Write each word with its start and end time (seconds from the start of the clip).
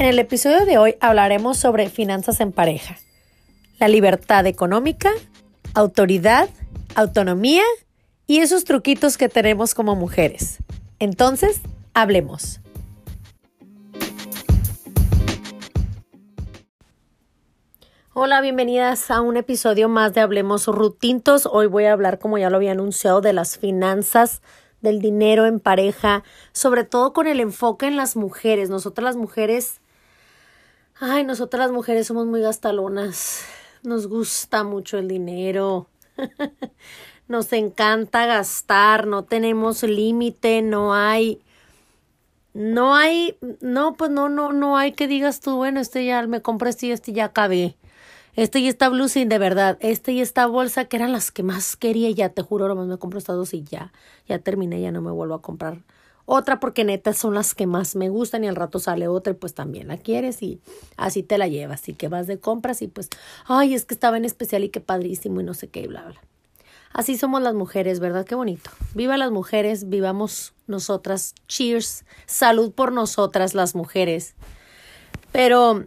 En 0.00 0.06
el 0.06 0.18
episodio 0.18 0.64
de 0.64 0.78
hoy 0.78 0.96
hablaremos 1.00 1.58
sobre 1.58 1.90
finanzas 1.90 2.40
en 2.40 2.52
pareja, 2.52 2.96
la 3.78 3.86
libertad 3.86 4.46
económica, 4.46 5.10
autoridad, 5.74 6.48
autonomía 6.94 7.64
y 8.26 8.38
esos 8.38 8.64
truquitos 8.64 9.18
que 9.18 9.28
tenemos 9.28 9.74
como 9.74 9.96
mujeres. 9.96 10.56
Entonces, 11.00 11.60
hablemos. 11.92 12.60
Hola, 18.14 18.40
bienvenidas 18.40 19.10
a 19.10 19.20
un 19.20 19.36
episodio 19.36 19.90
más 19.90 20.14
de 20.14 20.22
Hablemos 20.22 20.66
Rutintos. 20.66 21.44
Hoy 21.44 21.66
voy 21.66 21.84
a 21.84 21.92
hablar, 21.92 22.18
como 22.18 22.38
ya 22.38 22.48
lo 22.48 22.56
había 22.56 22.72
anunciado, 22.72 23.20
de 23.20 23.34
las 23.34 23.58
finanzas 23.58 24.40
del 24.80 25.00
dinero 25.00 25.44
en 25.44 25.60
pareja, 25.60 26.24
sobre 26.52 26.84
todo 26.84 27.12
con 27.12 27.26
el 27.26 27.38
enfoque 27.38 27.86
en 27.86 27.96
las 27.96 28.16
mujeres. 28.16 28.70
Nosotras 28.70 29.04
las 29.04 29.16
mujeres 29.16 29.79
Ay, 31.02 31.24
nosotras 31.24 31.60
las 31.60 31.72
mujeres 31.72 32.06
somos 32.06 32.26
muy 32.26 32.42
gastalonas. 32.42 33.46
Nos 33.82 34.06
gusta 34.06 34.64
mucho 34.64 34.98
el 34.98 35.08
dinero. 35.08 35.88
Nos 37.26 37.54
encanta 37.54 38.26
gastar, 38.26 39.06
no 39.06 39.24
tenemos 39.24 39.82
límite, 39.82 40.60
no 40.60 40.92
hay 40.94 41.40
no 42.52 42.94
hay 42.94 43.38
no 43.60 43.94
pues 43.94 44.10
no 44.10 44.28
no 44.28 44.52
no 44.52 44.76
hay 44.76 44.92
que 44.92 45.06
digas 45.06 45.40
tú, 45.40 45.56
bueno, 45.56 45.80
este 45.80 46.04
ya 46.04 46.26
me 46.26 46.42
compré 46.42 46.68
este 46.68 46.88
y 46.88 46.90
este 46.90 47.12
ya 47.14 47.26
acabé. 47.26 47.76
Este 48.34 48.58
y 48.58 48.68
esta 48.68 48.90
blusa 48.90 49.24
de 49.24 49.38
verdad, 49.38 49.78
este 49.80 50.12
y 50.12 50.20
esta 50.20 50.44
bolsa 50.46 50.84
que 50.84 50.96
eran 50.98 51.12
las 51.12 51.30
que 51.30 51.42
más 51.42 51.76
quería, 51.76 52.10
ya 52.10 52.28
te 52.28 52.42
juro, 52.42 52.68
nomás 52.68 52.88
me 52.88 52.98
compro 52.98 53.18
estas 53.18 53.36
dos 53.36 53.54
y 53.54 53.62
ya, 53.62 53.92
ya 54.28 54.38
terminé, 54.38 54.82
ya 54.82 54.92
no 54.92 55.00
me 55.00 55.10
vuelvo 55.10 55.34
a 55.34 55.40
comprar 55.40 55.78
otra 56.26 56.60
porque 56.60 56.84
neta 56.84 57.12
son 57.12 57.34
las 57.34 57.54
que 57.54 57.66
más 57.66 57.96
me 57.96 58.08
gustan 58.08 58.44
y 58.44 58.48
al 58.48 58.56
rato 58.56 58.78
sale 58.78 59.08
otra 59.08 59.32
y 59.32 59.36
pues 59.36 59.54
también 59.54 59.88
la 59.88 59.96
quieres 59.96 60.42
y 60.42 60.60
así 60.96 61.22
te 61.22 61.38
la 61.38 61.48
llevas 61.48 61.88
y 61.88 61.94
que 61.94 62.08
vas 62.08 62.26
de 62.26 62.38
compras 62.38 62.82
y 62.82 62.88
pues, 62.88 63.08
ay, 63.46 63.74
es 63.74 63.84
que 63.84 63.94
estaba 63.94 64.16
en 64.16 64.24
especial 64.24 64.64
y 64.64 64.68
qué 64.68 64.80
padrísimo 64.80 65.40
y 65.40 65.44
no 65.44 65.54
sé 65.54 65.68
qué 65.68 65.82
y 65.82 65.86
bla, 65.86 66.04
bla. 66.04 66.20
Así 66.92 67.16
somos 67.16 67.40
las 67.40 67.54
mujeres, 67.54 68.00
¿verdad? 68.00 68.26
Qué 68.26 68.34
bonito. 68.34 68.70
Viva 68.94 69.16
las 69.16 69.30
mujeres, 69.30 69.88
vivamos 69.88 70.54
nosotras. 70.66 71.34
Cheers. 71.46 72.04
Salud 72.26 72.72
por 72.72 72.90
nosotras 72.90 73.54
las 73.54 73.76
mujeres. 73.76 74.34
Pero 75.30 75.84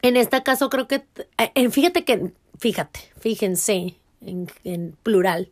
en 0.00 0.16
este 0.16 0.42
caso 0.42 0.70
creo 0.70 0.88
que, 0.88 1.04
eh, 1.54 1.68
fíjate 1.68 2.04
que, 2.04 2.32
fíjate, 2.58 3.00
fíjense 3.18 3.96
en, 4.22 4.50
en 4.64 4.96
plural 5.02 5.50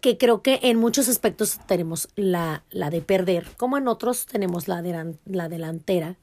que 0.00 0.18
creo 0.18 0.42
que 0.42 0.60
en 0.62 0.78
muchos 0.78 1.08
aspectos 1.08 1.58
tenemos 1.66 2.08
la, 2.14 2.64
la 2.70 2.90
de 2.90 3.00
perder, 3.00 3.48
como 3.56 3.78
en 3.78 3.88
otros 3.88 4.26
tenemos 4.26 4.68
la, 4.68 4.82
la 5.24 5.48
delantera 5.48 6.16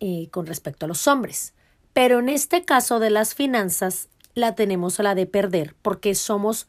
eh, 0.00 0.28
con 0.30 0.46
respecto 0.46 0.86
a 0.86 0.88
los 0.88 1.06
hombres. 1.08 1.54
Pero 1.92 2.18
en 2.18 2.28
este 2.28 2.64
caso 2.64 2.98
de 3.00 3.10
las 3.10 3.34
finanzas, 3.34 4.08
la 4.34 4.54
tenemos 4.54 4.98
la 4.98 5.14
de 5.14 5.26
perder, 5.26 5.74
porque 5.82 6.14
somos 6.14 6.68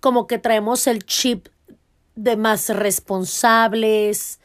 como 0.00 0.26
que 0.26 0.38
traemos 0.38 0.86
el 0.86 1.04
chip 1.04 1.48
de 2.14 2.36
más 2.36 2.68
responsables. 2.68 4.40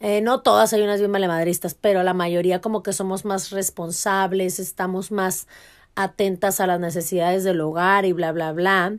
Eh, 0.00 0.22
no 0.22 0.40
todas 0.40 0.72
hay 0.72 0.82
unas 0.82 1.00
bien 1.00 1.10
malemadristas, 1.10 1.74
pero 1.74 2.02
la 2.02 2.14
mayoría 2.14 2.60
como 2.60 2.82
que 2.82 2.92
somos 2.92 3.24
más 3.24 3.50
responsables, 3.50 4.58
estamos 4.58 5.12
más 5.12 5.46
atentas 5.94 6.58
a 6.60 6.66
las 6.66 6.80
necesidades 6.80 7.44
del 7.44 7.60
hogar 7.60 8.06
y 8.06 8.12
bla, 8.12 8.32
bla, 8.32 8.52
bla 8.52 8.98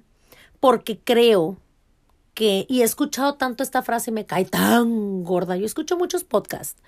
porque 0.64 0.98
creo 0.98 1.58
que, 2.34 2.66
y 2.70 2.84
he 2.84 2.84
escuchado 2.86 3.36
tanto 3.36 3.64
esta 3.64 3.84
frase 3.84 4.12
me 4.12 4.26
cae 4.26 4.46
tan 4.46 5.26
gorda, 5.26 5.58
yo 5.58 5.66
escucho 5.66 5.98
muchos 5.98 6.24
podcasts, 6.24 6.82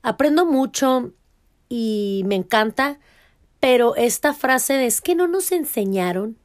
aprendo 0.00 0.46
mucho 0.46 1.10
y 1.68 2.22
me 2.26 2.36
encanta, 2.36 3.00
pero 3.58 3.96
esta 3.96 4.32
frase 4.32 4.74
de 4.74 4.86
es 4.86 5.00
que 5.00 5.16
no 5.16 5.26
nos 5.26 5.50
enseñaron, 5.50 6.38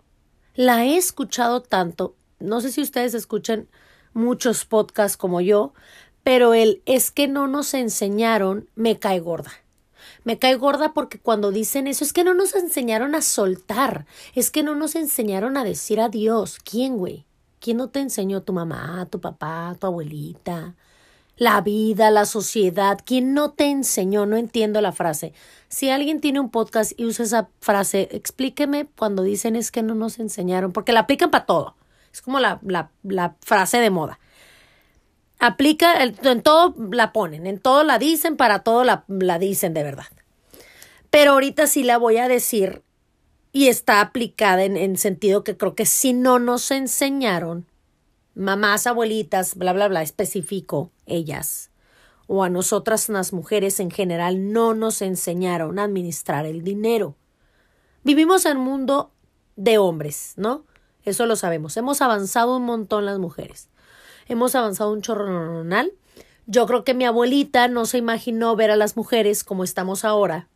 la 0.55 0.85
he 0.85 0.97
escuchado 0.97 1.61
tanto, 1.61 2.15
no 2.39 2.61
sé 2.61 2.71
si 2.71 2.81
ustedes 2.81 3.13
escuchan 3.13 3.67
muchos 4.13 4.65
podcasts 4.65 5.17
como 5.17 5.41
yo, 5.41 5.75
pero 6.23 6.55
el 6.55 6.81
es 6.87 7.11
que 7.11 7.27
no 7.27 7.45
nos 7.45 7.75
enseñaron 7.75 8.71
me 8.73 8.97
cae 8.97 9.19
gorda. 9.19 9.51
Me 10.25 10.39
cae 10.39 10.55
gorda 10.55 10.91
porque 10.93 11.19
cuando 11.19 11.51
dicen 11.51 11.85
eso 11.85 12.03
es 12.03 12.11
que 12.11 12.23
no 12.23 12.33
nos 12.33 12.55
enseñaron 12.55 13.13
a 13.13 13.21
soltar, 13.21 14.07
es 14.33 14.49
que 14.49 14.63
no 14.63 14.73
nos 14.73 14.95
enseñaron 14.95 15.55
a 15.55 15.63
decir 15.63 16.01
adiós. 16.01 16.57
¿Quién, 16.63 16.97
güey? 16.97 17.27
¿Quién 17.59 17.77
no 17.77 17.89
te 17.89 17.99
enseñó? 17.99 18.41
¿Tu 18.41 18.51
mamá, 18.51 19.07
tu 19.11 19.21
papá, 19.21 19.77
tu 19.79 19.85
abuelita? 19.85 20.73
La 21.37 21.61
vida, 21.61 22.09
la 22.09 22.25
sociedad. 22.25 22.97
¿Quién 23.05 23.35
no 23.35 23.51
te 23.51 23.65
enseñó? 23.65 24.25
No 24.25 24.35
entiendo 24.35 24.81
la 24.81 24.93
frase. 24.93 25.31
Si 25.67 25.91
alguien 25.91 26.21
tiene 26.21 26.39
un 26.39 26.49
podcast 26.49 26.93
y 26.97 27.05
usa 27.05 27.23
esa 27.25 27.49
frase, 27.59 28.09
explíqueme 28.11 28.87
cuando 28.97 29.21
dicen 29.21 29.55
es 29.55 29.69
que 29.69 29.83
no 29.83 29.93
nos 29.93 30.17
enseñaron, 30.17 30.71
porque 30.71 30.91
la 30.91 31.01
aplican 31.01 31.29
para 31.29 31.45
todo. 31.45 31.75
Es 32.11 32.23
como 32.23 32.39
la, 32.39 32.59
la, 32.63 32.89
la 33.03 33.35
frase 33.41 33.77
de 33.77 33.91
moda 33.91 34.19
aplica, 35.39 36.03
en 36.03 36.41
todo 36.41 36.75
la 36.91 37.13
ponen, 37.13 37.47
en 37.47 37.59
todo 37.59 37.83
la 37.83 37.99
dicen, 37.99 38.37
para 38.37 38.59
todo 38.59 38.83
la, 38.83 39.05
la 39.07 39.39
dicen 39.39 39.73
de 39.73 39.83
verdad. 39.83 40.05
Pero 41.09 41.33
ahorita 41.33 41.67
sí 41.67 41.83
la 41.83 41.97
voy 41.97 42.17
a 42.17 42.27
decir 42.27 42.83
y 43.51 43.67
está 43.67 44.01
aplicada 44.01 44.63
en, 44.63 44.75
en 44.77 44.97
sentido 44.97 45.43
que 45.43 45.57
creo 45.57 45.75
que 45.75 45.85
si 45.85 46.13
no 46.13 46.39
nos 46.39 46.71
enseñaron, 46.71 47.65
mamás, 48.33 48.87
abuelitas, 48.87 49.55
bla, 49.55 49.73
bla, 49.73 49.87
bla, 49.87 50.01
específico, 50.01 50.91
ellas, 51.05 51.71
o 52.27 52.43
a 52.43 52.49
nosotras 52.49 53.07
las 53.09 53.33
mujeres 53.33 53.79
en 53.79 53.91
general, 53.91 54.51
no 54.51 54.73
nos 54.73 55.01
enseñaron 55.01 55.79
a 55.79 55.83
administrar 55.83 56.45
el 56.45 56.63
dinero. 56.63 57.15
Vivimos 58.03 58.45
en 58.45 58.57
un 58.57 58.65
mundo 58.65 59.11
de 59.55 59.77
hombres, 59.77 60.33
¿no? 60.35 60.65
Eso 61.03 61.27
lo 61.27 61.35
sabemos. 61.35 61.77
Hemos 61.77 62.01
avanzado 62.01 62.57
un 62.57 62.63
montón 62.63 63.05
las 63.05 63.19
mujeres 63.19 63.69
hemos 64.27 64.55
avanzado 64.55 64.91
un 64.91 65.01
chorro 65.01 65.27
normal. 65.27 65.91
Yo 66.47 66.65
creo 66.65 66.83
que 66.83 66.93
mi 66.93 67.05
abuelita 67.05 67.67
no 67.67 67.85
se 67.85 67.97
imaginó 67.97 68.55
ver 68.55 68.71
a 68.71 68.75
las 68.75 68.95
mujeres 68.95 69.43
como 69.43 69.63
estamos 69.63 70.05
ahora. 70.05 70.47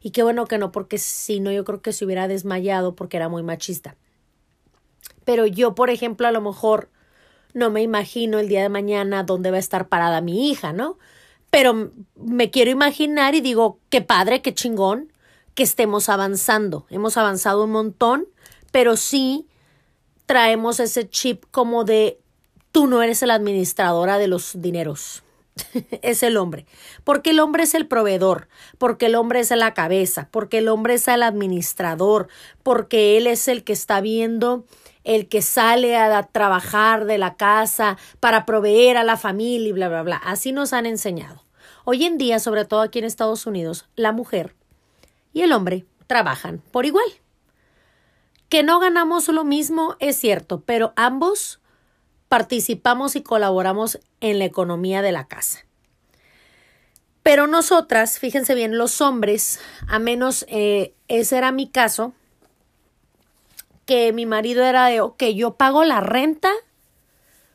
Y 0.00 0.10
qué 0.10 0.22
bueno 0.22 0.46
que 0.46 0.58
no, 0.58 0.72
porque 0.72 0.98
si 0.98 1.40
no, 1.40 1.50
yo 1.52 1.64
creo 1.64 1.82
que 1.82 1.92
se 1.92 2.04
hubiera 2.04 2.28
desmayado 2.28 2.94
porque 2.94 3.16
era 3.16 3.28
muy 3.28 3.42
machista. 3.42 3.96
Pero 5.24 5.46
yo, 5.46 5.74
por 5.74 5.90
ejemplo, 5.90 6.26
a 6.28 6.32
lo 6.32 6.40
mejor 6.40 6.90
no 7.54 7.70
me 7.70 7.82
imagino 7.82 8.38
el 8.38 8.48
día 8.48 8.62
de 8.62 8.68
mañana 8.68 9.24
dónde 9.24 9.50
va 9.50 9.56
a 9.56 9.60
estar 9.60 9.88
parada 9.88 10.20
mi 10.20 10.50
hija, 10.50 10.72
¿no? 10.72 10.98
Pero 11.50 11.90
me 12.14 12.50
quiero 12.50 12.70
imaginar 12.70 13.34
y 13.34 13.40
digo, 13.40 13.80
qué 13.88 14.02
padre, 14.02 14.42
qué 14.42 14.54
chingón 14.54 15.12
que 15.54 15.62
estemos 15.62 16.08
avanzando. 16.08 16.86
Hemos 16.90 17.16
avanzado 17.16 17.64
un 17.64 17.70
montón, 17.70 18.26
pero 18.72 18.96
sí 18.96 19.46
traemos 20.26 20.80
ese 20.80 21.08
chip 21.08 21.44
como 21.50 21.84
de 21.84 22.20
tú 22.76 22.86
no 22.86 23.02
eres 23.02 23.22
la 23.22 23.32
administradora 23.32 24.18
de 24.18 24.28
los 24.28 24.60
dineros. 24.60 25.22
es 26.02 26.22
el 26.22 26.36
hombre. 26.36 26.66
Porque 27.04 27.30
el 27.30 27.40
hombre 27.40 27.62
es 27.62 27.72
el 27.72 27.86
proveedor, 27.86 28.48
porque 28.76 29.06
el 29.06 29.14
hombre 29.14 29.40
es 29.40 29.50
la 29.50 29.72
cabeza, 29.72 30.28
porque 30.30 30.58
el 30.58 30.68
hombre 30.68 30.92
es 30.92 31.08
el 31.08 31.22
administrador, 31.22 32.28
porque 32.62 33.16
él 33.16 33.28
es 33.28 33.48
el 33.48 33.64
que 33.64 33.72
está 33.72 34.02
viendo, 34.02 34.66
el 35.04 35.26
que 35.26 35.40
sale 35.40 35.96
a 35.96 36.22
trabajar 36.24 37.06
de 37.06 37.16
la 37.16 37.36
casa 37.36 37.96
para 38.20 38.44
proveer 38.44 38.98
a 38.98 39.04
la 39.04 39.16
familia 39.16 39.70
y 39.70 39.72
bla, 39.72 39.88
bla, 39.88 40.02
bla. 40.02 40.16
Así 40.16 40.52
nos 40.52 40.74
han 40.74 40.84
enseñado. 40.84 41.44
Hoy 41.86 42.04
en 42.04 42.18
día, 42.18 42.40
sobre 42.40 42.66
todo 42.66 42.82
aquí 42.82 42.98
en 42.98 43.06
Estados 43.06 43.46
Unidos, 43.46 43.88
la 43.96 44.12
mujer 44.12 44.54
y 45.32 45.40
el 45.40 45.52
hombre 45.52 45.86
trabajan 46.06 46.60
por 46.72 46.84
igual. 46.84 47.08
Que 48.50 48.62
no 48.62 48.80
ganamos 48.80 49.28
lo 49.28 49.44
mismo 49.44 49.96
es 49.98 50.18
cierto, 50.18 50.60
pero 50.66 50.92
ambos 50.94 51.58
participamos 52.28 53.16
y 53.16 53.22
colaboramos 53.22 54.00
en 54.20 54.38
la 54.38 54.44
economía 54.44 55.02
de 55.02 55.12
la 55.12 55.26
casa. 55.26 55.66
Pero 57.22 57.46
nosotras, 57.46 58.18
fíjense 58.18 58.54
bien, 58.54 58.78
los 58.78 59.00
hombres, 59.00 59.60
a 59.88 59.98
menos 59.98 60.46
eh, 60.48 60.94
ese 61.08 61.36
era 61.36 61.50
mi 61.50 61.68
caso, 61.68 62.12
que 63.84 64.12
mi 64.12 64.26
marido 64.26 64.64
era 64.64 64.86
de, 64.86 65.00
ok, 65.00 65.24
yo 65.34 65.54
pago 65.54 65.84
la 65.84 66.00
renta, 66.00 66.50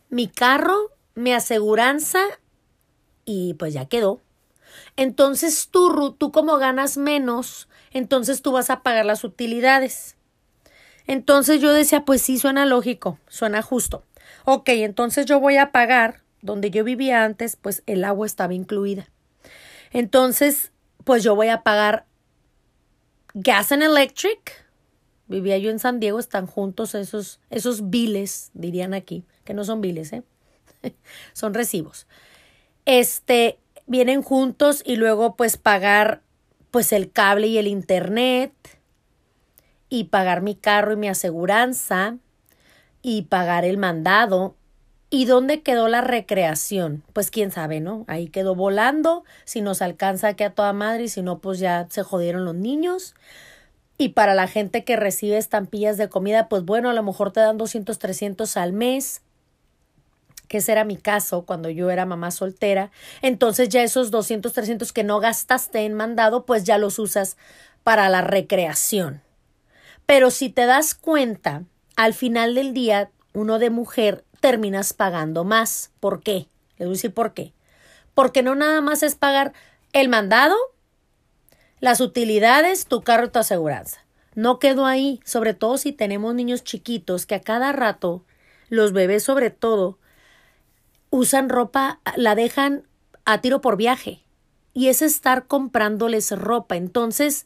mi 0.10 0.28
carro, 0.28 0.92
mi 1.16 1.34
aseguranza 1.34 2.20
y 3.26 3.54
pues 3.56 3.74
ya 3.74 3.86
quedó. 3.86 4.20
Entonces 4.96 5.70
tú, 5.72 6.16
tú 6.18 6.32
como 6.32 6.58
ganas 6.58 6.98
menos, 6.98 7.70
entonces 7.92 8.42
tú 8.42 8.52
vas 8.52 8.70
a 8.70 8.84
pagar 8.84 9.06
las 9.06 9.24
utilidades. 9.24 10.18
Entonces 11.08 11.62
yo 11.62 11.74
decía, 11.74 12.06
pues 12.06 12.22
sí, 12.22 12.38
suena 12.38 12.66
lógico, 12.66 13.20
suena 13.28 13.62
justo. 13.62 14.04
Ok, 14.46 14.70
entonces 14.70 15.26
yo 15.26 15.40
voy 15.40 15.58
a 15.58 15.72
pagar 15.72 16.22
donde 16.42 16.72
yo 16.72 16.84
vivía 16.84 17.24
antes, 17.24 17.56
pues 17.56 17.84
el 17.86 18.04
agua 18.04 18.26
estaba 18.26 18.54
incluida. 18.54 19.10
Entonces, 19.92 20.72
pues 21.04 21.24
yo 21.24 21.36
voy 21.36 21.50
a 21.50 21.64
pagar 21.64 22.06
gas 23.34 23.72
and 23.72 23.84
electric. 23.84 24.66
Vivía 25.28 25.58
yo 25.58 25.70
en 25.70 25.80
San 25.80 26.00
Diego, 26.00 26.20
están 26.20 26.48
juntos 26.48 26.96
esos, 26.96 27.40
esos 27.50 27.90
biles, 27.90 28.52
dirían 28.54 28.94
aquí, 28.94 29.24
que 29.44 29.54
no 29.54 29.64
son 29.64 29.82
biles, 29.82 30.12
¿eh? 30.14 30.24
son 31.34 31.54
recibos. 31.54 32.08
Este, 32.86 33.60
vienen 33.86 34.22
juntos 34.24 34.82
y 34.86 34.96
luego 34.96 35.36
pues 35.36 35.58
pagar 35.58 36.22
pues 36.72 36.94
el 36.94 37.12
cable 37.12 37.48
y 37.48 37.58
el 37.58 37.68
internet 37.68 38.54
y 39.90 40.06
pagar 40.06 40.42
mi 40.42 40.56
carro 40.56 40.94
y 40.94 40.98
mi 40.98 41.10
aseguranza 41.10 42.18
y 43.02 43.24
pagar 43.24 43.66
el 43.66 43.78
mandado. 43.78 44.56
¿Y 45.10 45.26
dónde 45.26 45.62
quedó 45.62 45.88
la 45.88 46.02
recreación? 46.02 47.04
Pues 47.14 47.32
quién 47.32 47.52
sabe, 47.52 47.82
¿no? 47.82 48.06
Ahí 48.08 48.28
quedó 48.28 48.56
volando, 48.56 49.24
si 49.44 49.62
nos 49.62 49.82
alcanza 49.82 50.36
que 50.36 50.46
a 50.46 50.54
toda 50.54 50.72
madre 50.72 51.04
y 51.04 51.10
si 51.10 51.22
no, 51.22 51.40
pues 51.40 51.60
ya 51.60 51.88
se 51.90 52.04
jodieron 52.04 52.46
los 52.46 52.56
niños. 52.56 53.14
Y 53.98 54.10
para 54.10 54.34
la 54.34 54.48
gente 54.48 54.84
que 54.84 54.96
recibe 54.96 55.38
estampillas 55.38 55.98
de 55.98 56.10
comida, 56.10 56.48
pues 56.48 56.64
bueno, 56.64 56.90
a 56.90 56.94
lo 56.94 57.04
mejor 57.04 57.32
te 57.32 57.42
dan 57.42 57.58
200, 57.58 58.00
300 58.00 58.58
al 58.58 58.74
mes 58.74 59.22
que 60.52 60.58
ese 60.58 60.74
era 60.74 60.84
mi 60.84 60.98
caso 60.98 61.46
cuando 61.46 61.70
yo 61.70 61.90
era 61.92 62.06
mamá 62.06 62.30
soltera, 62.30 62.92
entonces 63.22 63.70
ya 63.70 63.84
esos 63.84 64.12
200, 64.12 64.52
300 64.52 64.92
que 64.92 65.06
no 65.06 65.22
gastaste 65.22 65.86
en 65.86 65.94
mandado, 65.94 66.46
pues 66.46 66.66
ya 66.66 66.78
los 66.78 67.00
usas 67.00 67.38
para 67.86 68.10
la 68.10 68.20
recreación. 68.20 69.22
Pero 70.06 70.30
si 70.30 70.50
te 70.50 70.66
das 70.66 70.94
cuenta, 70.94 71.64
al 72.02 72.16
final 72.16 72.56
del 72.56 72.74
día, 72.74 73.12
uno 73.34 73.60
de 73.60 73.70
mujer 73.70 74.26
terminas 74.40 74.92
pagando 74.92 75.44
más. 75.44 75.92
¿Por 76.00 76.24
qué? 76.24 76.48
Le 76.80 76.86
voy 76.86 76.94
a 76.94 76.98
decir 76.98 77.14
por 77.14 77.36
qué. 77.36 77.54
Porque 78.16 78.42
no 78.42 78.56
nada 78.56 78.82
más 78.82 79.04
es 79.04 79.14
pagar 79.14 79.54
el 79.94 80.10
mandado, 80.10 80.56
las 81.80 82.02
utilidades, 82.02 82.88
tu 82.88 83.04
carro 83.04 83.30
tu 83.30 83.38
aseguranza. 83.38 84.04
No 84.34 84.58
quedo 84.58 84.88
ahí, 84.88 85.20
sobre 85.26 85.54
todo 85.54 85.78
si 85.78 85.92
tenemos 85.92 86.34
niños 86.34 86.64
chiquitos 86.64 87.28
que 87.28 87.36
a 87.36 87.42
cada 87.42 87.72
rato, 87.72 88.26
los 88.70 88.94
bebés 88.94 89.24
sobre 89.24 89.52
todo, 89.52 90.00
usan 91.12 91.50
ropa, 91.50 92.00
la 92.16 92.34
dejan 92.34 92.82
a 93.26 93.42
tiro 93.42 93.62
por 93.62 93.78
viaje. 93.78 94.24
Y 94.74 94.88
es 94.88 95.04
estar 95.04 95.46
comprándoles 95.46 96.32
ropa. 96.32 96.78
Entonces, 96.78 97.46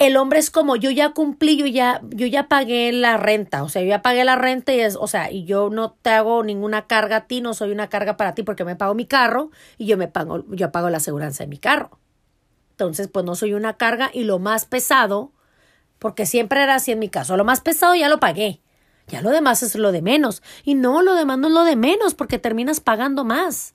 el 0.00 0.16
hombre 0.16 0.38
es 0.38 0.50
como 0.50 0.76
yo 0.76 0.90
ya 0.90 1.10
cumplí, 1.10 1.58
yo 1.58 1.66
ya, 1.66 2.00
yo 2.08 2.26
ya 2.26 2.48
pagué 2.48 2.90
la 2.90 3.18
renta, 3.18 3.62
o 3.62 3.68
sea, 3.68 3.82
yo 3.82 3.88
ya 3.88 4.00
pagué 4.00 4.24
la 4.24 4.34
renta 4.34 4.72
y 4.72 4.80
es, 4.80 4.96
o 4.96 5.06
sea, 5.06 5.30
y 5.30 5.44
yo 5.44 5.68
no 5.68 5.92
te 5.92 6.08
hago 6.08 6.42
ninguna 6.42 6.86
carga 6.86 7.16
a 7.16 7.26
ti, 7.26 7.42
no 7.42 7.52
soy 7.52 7.70
una 7.70 7.90
carga 7.90 8.16
para 8.16 8.34
ti 8.34 8.42
porque 8.42 8.64
me 8.64 8.76
pago 8.76 8.94
mi 8.94 9.04
carro 9.04 9.50
y 9.76 9.84
yo 9.84 9.98
me 9.98 10.08
pago, 10.08 10.42
yo 10.48 10.72
pago 10.72 10.88
la 10.88 10.96
aseguranza 10.96 11.44
de 11.44 11.48
mi 11.48 11.58
carro. 11.58 12.00
Entonces, 12.70 13.08
pues 13.08 13.26
no 13.26 13.34
soy 13.34 13.52
una 13.52 13.76
carga 13.76 14.10
y 14.14 14.24
lo 14.24 14.38
más 14.38 14.64
pesado, 14.64 15.32
porque 15.98 16.24
siempre 16.24 16.62
era 16.62 16.76
así 16.76 16.92
en 16.92 16.98
mi 16.98 17.10
caso, 17.10 17.36
lo 17.36 17.44
más 17.44 17.60
pesado 17.60 17.94
ya 17.94 18.08
lo 18.08 18.20
pagué. 18.20 18.62
Ya 19.06 19.20
lo 19.20 19.30
demás 19.30 19.62
es 19.62 19.74
lo 19.74 19.92
de 19.92 20.02
menos. 20.02 20.40
Y 20.64 20.76
no, 20.76 21.02
lo 21.02 21.14
demás 21.14 21.36
no 21.36 21.48
es 21.48 21.52
lo 21.52 21.64
de 21.64 21.76
menos 21.76 22.14
porque 22.14 22.38
terminas 22.38 22.80
pagando 22.80 23.24
más. 23.24 23.74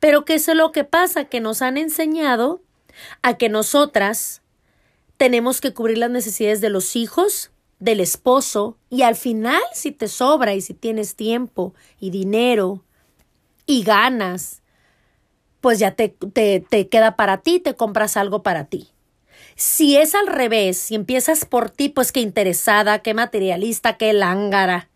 Pero 0.00 0.24
¿qué 0.24 0.34
es 0.34 0.48
lo 0.48 0.72
que 0.72 0.82
pasa? 0.82 1.26
Que 1.26 1.40
nos 1.40 1.60
han 1.60 1.76
enseñado 1.76 2.62
a 3.22 3.34
que 3.34 3.50
nosotras 3.50 4.40
tenemos 5.16 5.60
que 5.60 5.72
cubrir 5.72 5.98
las 5.98 6.10
necesidades 6.10 6.60
de 6.60 6.70
los 6.70 6.96
hijos, 6.96 7.50
del 7.78 8.00
esposo, 8.00 8.78
y 8.90 9.02
al 9.02 9.16
final, 9.16 9.62
si 9.72 9.92
te 9.92 10.08
sobra 10.08 10.54
y 10.54 10.60
si 10.60 10.74
tienes 10.74 11.16
tiempo 11.16 11.74
y 11.98 12.10
dinero 12.10 12.84
y 13.66 13.82
ganas, 13.82 14.62
pues 15.60 15.78
ya 15.78 15.92
te, 15.92 16.08
te, 16.08 16.60
te 16.60 16.88
queda 16.88 17.16
para 17.16 17.38
ti, 17.38 17.58
te 17.60 17.74
compras 17.74 18.16
algo 18.16 18.42
para 18.42 18.66
ti. 18.66 18.88
Si 19.56 19.96
es 19.96 20.14
al 20.14 20.26
revés, 20.26 20.78
si 20.78 20.94
empiezas 20.94 21.44
por 21.44 21.70
ti, 21.70 21.88
pues 21.88 22.12
qué 22.12 22.20
interesada, 22.20 23.00
qué 23.00 23.14
materialista, 23.14 23.96
qué 23.96 24.12
lángara. 24.12 24.90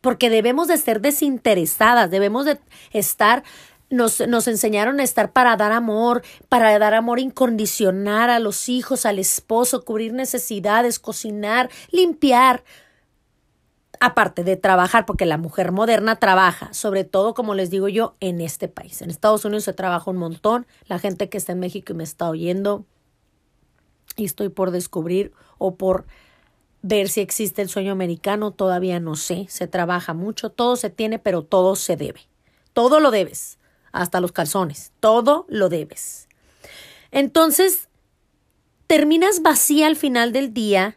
Porque 0.00 0.30
debemos 0.30 0.68
de 0.68 0.78
ser 0.78 1.00
desinteresadas, 1.00 2.10
debemos 2.10 2.44
de 2.44 2.58
estar 2.92 3.44
nos, 3.90 4.26
nos, 4.26 4.48
enseñaron 4.48 5.00
a 5.00 5.04
estar 5.04 5.32
para 5.32 5.56
dar 5.56 5.72
amor, 5.72 6.22
para 6.48 6.78
dar 6.78 6.94
amor 6.94 7.18
incondicional 7.18 8.30
a 8.30 8.38
los 8.38 8.68
hijos, 8.68 9.06
al 9.06 9.18
esposo, 9.18 9.84
cubrir 9.84 10.12
necesidades, 10.12 10.98
cocinar, 10.98 11.70
limpiar. 11.90 12.64
Aparte 13.98 14.44
de 14.44 14.56
trabajar, 14.56 15.06
porque 15.06 15.24
la 15.24 15.38
mujer 15.38 15.72
moderna 15.72 16.16
trabaja, 16.16 16.72
sobre 16.74 17.04
todo, 17.04 17.32
como 17.32 17.54
les 17.54 17.70
digo 17.70 17.88
yo, 17.88 18.14
en 18.20 18.42
este 18.42 18.68
país. 18.68 19.00
En 19.00 19.08
Estados 19.08 19.44
Unidos 19.46 19.64
se 19.64 19.72
trabaja 19.72 20.10
un 20.10 20.18
montón. 20.18 20.66
La 20.86 20.98
gente 20.98 21.30
que 21.30 21.38
está 21.38 21.52
en 21.52 21.60
México 21.60 21.94
y 21.94 21.96
me 21.96 22.04
está 22.04 22.28
oyendo, 22.28 22.84
y 24.16 24.24
estoy 24.24 24.48
por 24.48 24.70
descubrir 24.70 25.32
o 25.58 25.76
por 25.76 26.06
ver 26.82 27.08
si 27.08 27.20
existe 27.20 27.62
el 27.62 27.68
sueño 27.68 27.92
americano, 27.92 28.50
todavía 28.50 29.00
no 29.00 29.16
sé, 29.16 29.46
se 29.48 29.66
trabaja 29.66 30.14
mucho, 30.14 30.50
todo 30.50 30.76
se 30.76 30.90
tiene, 30.90 31.18
pero 31.18 31.42
todo 31.42 31.76
se 31.76 31.96
debe. 31.96 32.20
Todo 32.72 33.00
lo 33.00 33.10
debes, 33.10 33.55
hasta 34.00 34.20
los 34.20 34.32
calzones, 34.32 34.92
todo 35.00 35.46
lo 35.48 35.68
debes. 35.68 36.28
Entonces, 37.10 37.88
terminas 38.86 39.42
vacía 39.42 39.86
al 39.86 39.96
final 39.96 40.32
del 40.32 40.52
día, 40.52 40.96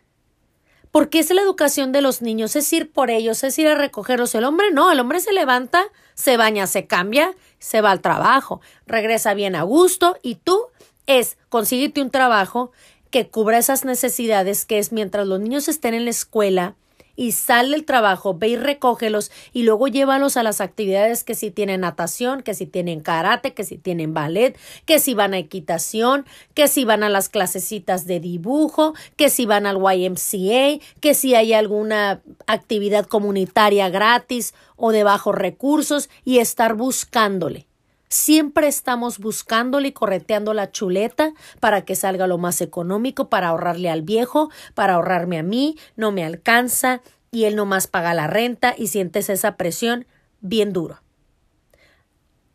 porque 0.92 1.20
es 1.20 1.30
la 1.30 1.42
educación 1.42 1.92
de 1.92 2.02
los 2.02 2.22
niños, 2.22 2.56
es 2.56 2.72
ir 2.74 2.92
por 2.92 3.12
ellos, 3.12 3.44
es 3.44 3.58
ir 3.60 3.68
a 3.68 3.76
recogerlos. 3.76 4.34
El 4.36 4.44
hombre 4.44 4.72
no, 4.72 4.92
el 4.92 5.00
hombre 5.00 5.20
se 5.20 5.34
levanta, 5.34 5.84
se 6.16 6.36
baña, 6.38 6.68
se 6.68 6.88
cambia, 6.88 7.34
se 7.60 7.82
va 7.82 7.92
al 7.92 8.02
trabajo, 8.02 8.62
regresa 8.88 9.34
bien 9.34 9.56
a 9.56 9.64
gusto 9.64 10.18
y 10.22 10.36
tú 10.36 10.68
es 11.06 11.38
consíguete 11.50 12.02
un 12.02 12.12
trabajo 12.12 12.72
que 13.12 13.28
cubra 13.30 13.58
esas 13.58 13.86
necesidades, 13.86 14.66
que 14.66 14.80
es 14.80 14.92
mientras 14.92 15.28
los 15.28 15.40
niños 15.40 15.68
estén 15.68 15.94
en 15.94 16.06
la 16.06 16.12
escuela 16.12 16.76
y 17.20 17.34
sale 17.34 17.76
el 17.76 17.84
trabajo, 17.84 18.34
ve 18.34 18.48
y 18.48 18.56
recógelos 18.56 19.30
y 19.52 19.64
luego 19.64 19.90
llévalos 19.90 20.38
a 20.38 20.44
las 20.44 20.62
actividades 20.62 21.26
que 21.26 21.36
si 21.36 21.52
tienen 21.52 21.82
natación, 21.82 22.42
que 22.42 22.54
si 22.54 22.66
tienen 22.66 23.02
karate, 23.02 23.54
que 23.54 23.66
si 23.66 23.78
tienen 23.78 24.14
ballet, 24.14 24.58
que 24.86 25.00
si 25.00 25.16
van 25.16 25.34
a 25.34 25.38
equitación, 25.38 26.26
que 26.54 26.70
si 26.70 26.86
van 26.86 27.04
a 27.04 27.10
las 27.10 27.28
clasecitas 27.28 28.06
de 28.06 28.22
dibujo, 28.22 28.94
que 29.18 29.30
si 29.30 29.46
van 29.46 29.66
al 29.66 29.80
YMCA, 29.80 30.80
que 31.02 31.14
si 31.14 31.36
hay 31.36 31.52
alguna 31.52 32.22
actividad 32.48 33.06
comunitaria 33.06 33.90
gratis 33.90 34.54
o 34.78 34.94
de 34.94 35.04
bajos 35.04 35.36
recursos 35.36 36.10
y 36.24 36.38
estar 36.38 36.76
buscándole. 36.76 37.69
Siempre 38.12 38.68
estamos 38.68 39.20
buscándole 39.20 39.90
y 39.90 39.92
correteando 39.92 40.56
la 40.56 40.72
chuleta 40.72 41.34
para 41.60 41.86
que 41.86 41.96
salga 41.96 42.26
lo 42.26 42.40
más 42.40 42.60
económico, 42.60 43.30
para 43.30 43.50
ahorrarle 43.50 43.88
al 43.92 44.02
viejo, 44.02 44.50
para 44.74 44.96
ahorrarme 44.96 45.38
a 45.38 45.44
mí, 45.44 45.78
no 45.96 46.12
me 46.12 46.26
alcanza 46.26 47.02
y 47.30 47.44
él 47.44 47.56
no 47.56 47.68
más 47.68 47.86
paga 47.86 48.16
la 48.16 48.26
renta 48.26 48.74
y 48.76 48.88
sientes 48.88 49.30
esa 49.30 49.58
presión 49.58 50.08
bien 50.42 50.74
duro. 50.74 51.04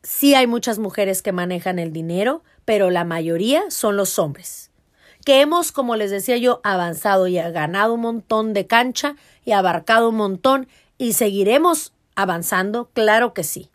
Sí 0.02 0.34
hay 0.34 0.48
muchas 0.48 0.80
mujeres 0.80 1.22
que 1.22 1.30
manejan 1.30 1.78
el 1.78 1.92
dinero, 1.92 2.42
pero 2.64 2.90
la 2.90 3.04
mayoría 3.04 3.62
son 3.70 3.96
los 3.96 4.18
hombres, 4.18 4.72
que 5.24 5.40
hemos, 5.40 5.70
como 5.70 5.94
les 5.94 6.10
decía 6.10 6.36
yo, 6.36 6.60
avanzado 6.64 7.28
y 7.28 7.34
ganado 7.36 7.94
un 7.94 8.00
montón 8.00 8.54
de 8.54 8.66
cancha 8.66 9.14
y 9.44 9.52
abarcado 9.52 10.08
un 10.08 10.16
montón 10.16 10.66
y 10.98 11.12
seguiremos 11.12 11.92
avanzando, 12.16 12.90
claro 12.92 13.34
que 13.34 13.44
sí 13.44 13.70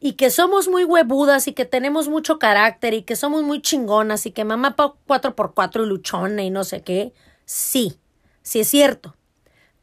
y 0.00 0.12
que 0.12 0.30
somos 0.30 0.68
muy 0.68 0.84
huevudas 0.84 1.48
y 1.48 1.52
que 1.52 1.64
tenemos 1.64 2.08
mucho 2.08 2.38
carácter 2.38 2.94
y 2.94 3.02
que 3.02 3.16
somos 3.16 3.42
muy 3.42 3.60
chingonas 3.60 4.26
y 4.26 4.30
que 4.30 4.44
mamá 4.44 4.76
cuatro 5.06 5.34
por 5.34 5.54
cuatro 5.54 5.84
y 5.84 5.88
luchona 5.88 6.42
y 6.42 6.50
no 6.50 6.64
sé 6.64 6.82
qué, 6.82 7.12
sí, 7.44 7.98
sí 8.42 8.60
es 8.60 8.68
cierto. 8.68 9.16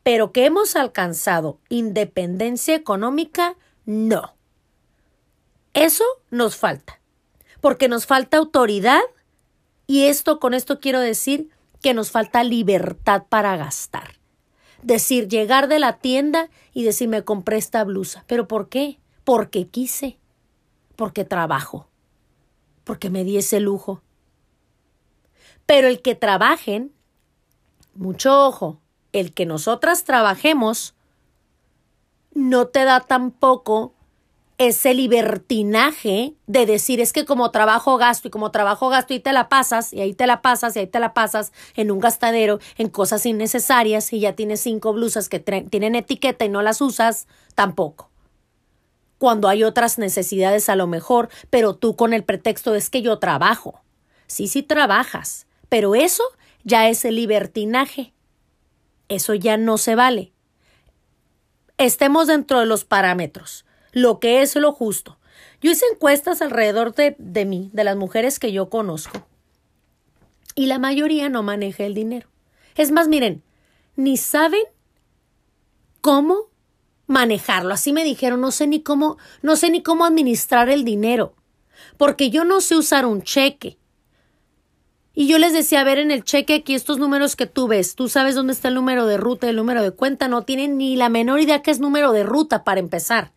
Pero 0.04 0.32
que 0.32 0.46
hemos 0.46 0.76
alcanzado 0.76 1.60
independencia 1.70 2.76
económica, 2.76 3.56
no. 3.86 4.36
Eso 5.74 6.06
nos 6.30 6.56
falta, 6.56 7.02
porque 7.60 7.90
nos 7.90 8.06
falta 8.06 8.38
autoridad 8.38 9.02
y 9.88 10.06
esto 10.06 10.40
con 10.40 10.54
esto 10.54 10.80
quiero 10.80 11.00
decir 11.00 11.50
que 11.82 11.94
nos 11.94 12.12
falta 12.12 12.44
libertad 12.44 13.24
para 13.28 13.58
gastar. 13.58 14.16
Decir, 14.82 15.28
llegar 15.28 15.68
de 15.68 15.80
la 15.80 15.98
tienda 15.98 16.50
y 16.74 16.84
decir, 16.84 17.08
me 17.10 17.24
compré 17.24 17.58
esta 17.58 17.84
blusa. 17.84 18.24
¿Pero 18.28 18.48
por 18.48 18.70
qué? 18.70 19.00
Porque 19.26 19.68
quise, 19.68 20.18
porque 20.96 21.26
trabajo, 21.26 21.88
porque 22.86 23.10
me 23.10 23.26
di 23.26 23.38
ese 23.38 23.60
lujo. 23.60 24.02
Pero 25.66 25.88
el 25.88 26.02
que 26.02 26.16
trabajen, 26.16 26.94
mucho 27.96 28.46
ojo, 28.46 28.80
el 29.12 29.34
que 29.34 29.46
nosotras 29.46 30.04
trabajemos, 30.04 30.94
no 32.34 32.68
te 32.68 32.86
da 32.86 33.00
tampoco 33.00 33.94
ese 34.58 34.94
libertinaje 34.94 36.36
de 36.48 36.66
decir 36.66 37.02
es 37.02 37.12
que 37.12 37.26
como 37.26 37.52
trabajo 37.52 37.98
gasto 37.98 38.28
y 38.28 38.32
como 38.32 38.52
trabajo 38.52 38.88
gasto 38.88 39.14
y 39.14 39.20
te 39.20 39.34
la 39.34 39.50
pasas 39.50 39.92
y 39.92 40.00
ahí 40.00 40.14
te 40.14 40.28
la 40.28 40.42
pasas 40.42 40.76
y 40.76 40.80
ahí 40.80 40.88
te 40.88 41.00
la 41.00 41.14
pasas 41.14 41.52
en 41.76 41.92
un 41.92 42.00
gastadero 42.00 42.60
en 42.78 42.90
cosas 42.90 43.26
innecesarias 43.26 44.14
y 44.14 44.22
ya 44.22 44.34
tienes 44.34 44.62
cinco 44.62 44.94
blusas 44.94 45.28
que 45.28 45.40
tienen 45.40 45.96
etiqueta 45.96 46.46
y 46.46 46.50
no 46.50 46.62
las 46.62 46.80
usas, 46.80 47.28
tampoco 47.54 48.10
cuando 49.18 49.48
hay 49.48 49.64
otras 49.64 49.98
necesidades 49.98 50.70
a 50.70 50.76
lo 50.76 50.88
mejor, 50.88 51.30
pero 51.50 51.76
tú 51.76 51.96
con 51.96 52.14
el 52.14 52.24
pretexto 52.24 52.76
es 52.76 52.90
que 52.90 53.02
yo 53.02 53.20
trabajo. 53.20 53.82
Sí, 54.28 54.48
sí 54.48 54.64
trabajas, 54.64 55.48
pero 55.70 55.96
eso 55.96 56.24
ya 56.64 56.90
es 56.90 57.06
el 57.06 57.16
libertinaje. 57.16 58.14
Eso 59.08 59.34
ya 59.36 59.58
no 59.58 59.78
se 59.78 59.96
vale. 59.96 60.32
Estemos 61.78 62.28
dentro 62.28 62.60
de 62.60 62.66
los 62.66 62.86
parámetros, 62.86 63.66
lo 63.92 64.20
que 64.20 64.42
es 64.42 64.56
lo 64.56 64.72
justo. 64.72 65.20
Yo 65.62 65.72
hice 65.72 65.86
encuestas 65.92 66.42
alrededor 66.42 66.94
de, 66.96 67.16
de 67.20 67.46
mí, 67.46 67.70
de 67.74 67.84
las 67.84 67.96
mujeres 67.96 68.40
que 68.40 68.52
yo 68.52 68.70
conozco. 68.70 69.28
Y 70.56 70.68
la 70.68 70.80
mayoría 70.80 71.30
no 71.30 71.44
maneja 71.44 71.84
el 71.84 71.94
dinero. 71.94 72.30
Es 72.76 72.92
más, 72.92 73.08
miren, 73.08 73.44
ni 73.96 74.18
saben 74.18 74.64
cómo 76.02 76.50
manejarlo. 77.08 77.74
Así 77.74 77.94
me 77.94 78.04
dijeron, 78.04 78.42
no 78.42 78.52
sé 78.52 78.68
ni 78.68 78.82
cómo, 78.82 79.18
no 79.42 79.56
sé 79.56 79.70
ni 79.70 79.82
cómo 79.82 80.06
administrar 80.06 80.70
el 80.70 80.84
dinero, 80.84 81.36
porque 81.98 82.30
yo 82.30 82.46
no 82.46 82.62
sé 82.62 82.76
usar 82.76 83.06
un 83.06 83.22
cheque. 83.22 83.78
Y 85.18 85.28
yo 85.28 85.40
les 85.40 85.54
decía, 85.54 85.82
a 85.82 85.86
ver, 85.86 85.98
en 85.98 86.12
el 86.12 86.26
cheque 86.26 86.56
aquí 86.56 86.76
estos 86.76 87.00
números 87.00 87.38
que 87.38 87.46
tú 87.46 87.68
ves, 87.68 87.96
tú 87.96 88.10
sabes 88.10 88.36
dónde 88.36 88.52
está 88.52 88.68
el 88.68 88.76
número 88.76 89.06
de 89.06 89.16
ruta 89.16 89.50
el 89.50 89.56
número 89.56 89.82
de 89.82 89.92
cuenta, 89.92 90.28
no 90.28 90.44
tienen 90.44 90.78
ni 90.78 90.98
la 90.98 91.08
menor 91.08 91.40
idea 91.40 91.62
que 91.62 91.72
es 91.72 91.80
número 91.80 92.12
de 92.12 92.24
ruta 92.24 92.66
para 92.66 92.82
empezar. 92.82 93.32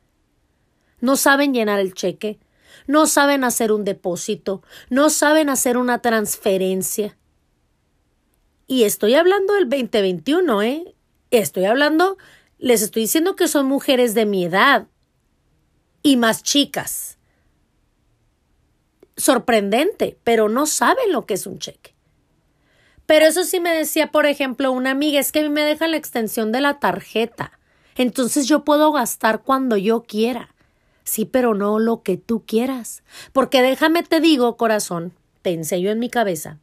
No 1.00 1.16
saben 1.16 1.54
llenar 1.54 1.78
el 1.78 1.94
cheque, 1.94 2.40
no 2.88 3.06
saben 3.06 3.44
hacer 3.44 3.70
un 3.70 3.84
depósito, 3.84 4.62
no 4.90 5.08
saben 5.08 5.50
hacer 5.50 5.76
una 5.76 6.00
transferencia. 6.00 7.16
Y 8.66 8.82
estoy 8.82 9.14
hablando 9.14 9.54
del 9.54 9.68
2021, 9.68 10.62
¿eh? 10.62 10.94
Estoy 11.30 11.66
hablando, 11.66 12.18
les 12.58 12.82
estoy 12.82 13.02
diciendo 13.02 13.36
que 13.36 13.48
son 13.48 13.66
mujeres 13.66 14.14
de 14.14 14.26
mi 14.26 14.44
edad 14.44 14.86
y 16.02 16.16
más 16.16 16.42
chicas 16.42 17.18
sorprendente, 19.18 20.16
pero 20.24 20.48
no 20.48 20.66
saben 20.66 21.12
lo 21.12 21.26
que 21.26 21.34
es 21.34 21.46
un 21.46 21.58
cheque. 21.58 21.94
Pero 23.04 23.26
eso 23.26 23.44
sí 23.44 23.60
me 23.60 23.74
decía, 23.74 24.10
por 24.10 24.26
ejemplo, 24.26 24.70
una 24.70 24.90
amiga, 24.90 25.18
es 25.18 25.32
que 25.32 25.40
a 25.40 25.42
mí 25.42 25.48
me 25.48 25.62
deja 25.62 25.88
la 25.88 25.96
extensión 25.96 26.52
de 26.52 26.60
la 26.60 26.78
tarjeta. 26.78 27.58
Entonces 27.96 28.46
yo 28.46 28.64
puedo 28.64 28.92
gastar 28.92 29.42
cuando 29.42 29.76
yo 29.76 30.02
quiera. 30.02 30.54
Sí, 31.04 31.24
pero 31.24 31.54
no 31.54 31.78
lo 31.78 32.02
que 32.02 32.16
tú 32.16 32.44
quieras. 32.46 33.02
Porque 33.32 33.62
déjame 33.62 34.02
te 34.02 34.20
digo, 34.20 34.56
corazón, 34.56 35.14
pensé 35.42 35.80
yo 35.80 35.90
en 35.90 35.98
mi 35.98 36.10
cabeza, 36.10 36.58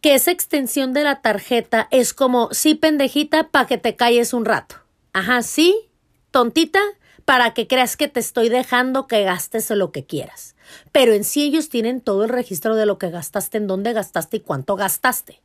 que 0.00 0.14
esa 0.14 0.30
extensión 0.30 0.92
de 0.92 1.02
la 1.02 1.20
tarjeta 1.20 1.88
es 1.90 2.14
como, 2.14 2.48
sí, 2.52 2.74
pendejita, 2.74 3.48
para 3.48 3.66
que 3.66 3.78
te 3.78 3.96
calles 3.96 4.32
un 4.32 4.44
rato. 4.44 4.76
Ajá, 5.12 5.42
sí, 5.42 5.88
tontita, 6.30 6.80
para 7.24 7.54
que 7.54 7.66
creas 7.66 7.96
que 7.96 8.08
te 8.08 8.20
estoy 8.20 8.48
dejando 8.48 9.06
que 9.06 9.24
gastes 9.24 9.68
lo 9.70 9.90
que 9.90 10.04
quieras. 10.04 10.54
Pero 10.92 11.12
en 11.12 11.24
sí 11.24 11.42
ellos 11.42 11.68
tienen 11.68 12.00
todo 12.00 12.24
el 12.24 12.30
registro 12.30 12.76
de 12.76 12.86
lo 12.86 12.98
que 12.98 13.10
gastaste, 13.10 13.58
en 13.58 13.66
dónde 13.66 13.92
gastaste 13.92 14.38
y 14.38 14.40
cuánto 14.40 14.76
gastaste. 14.76 15.42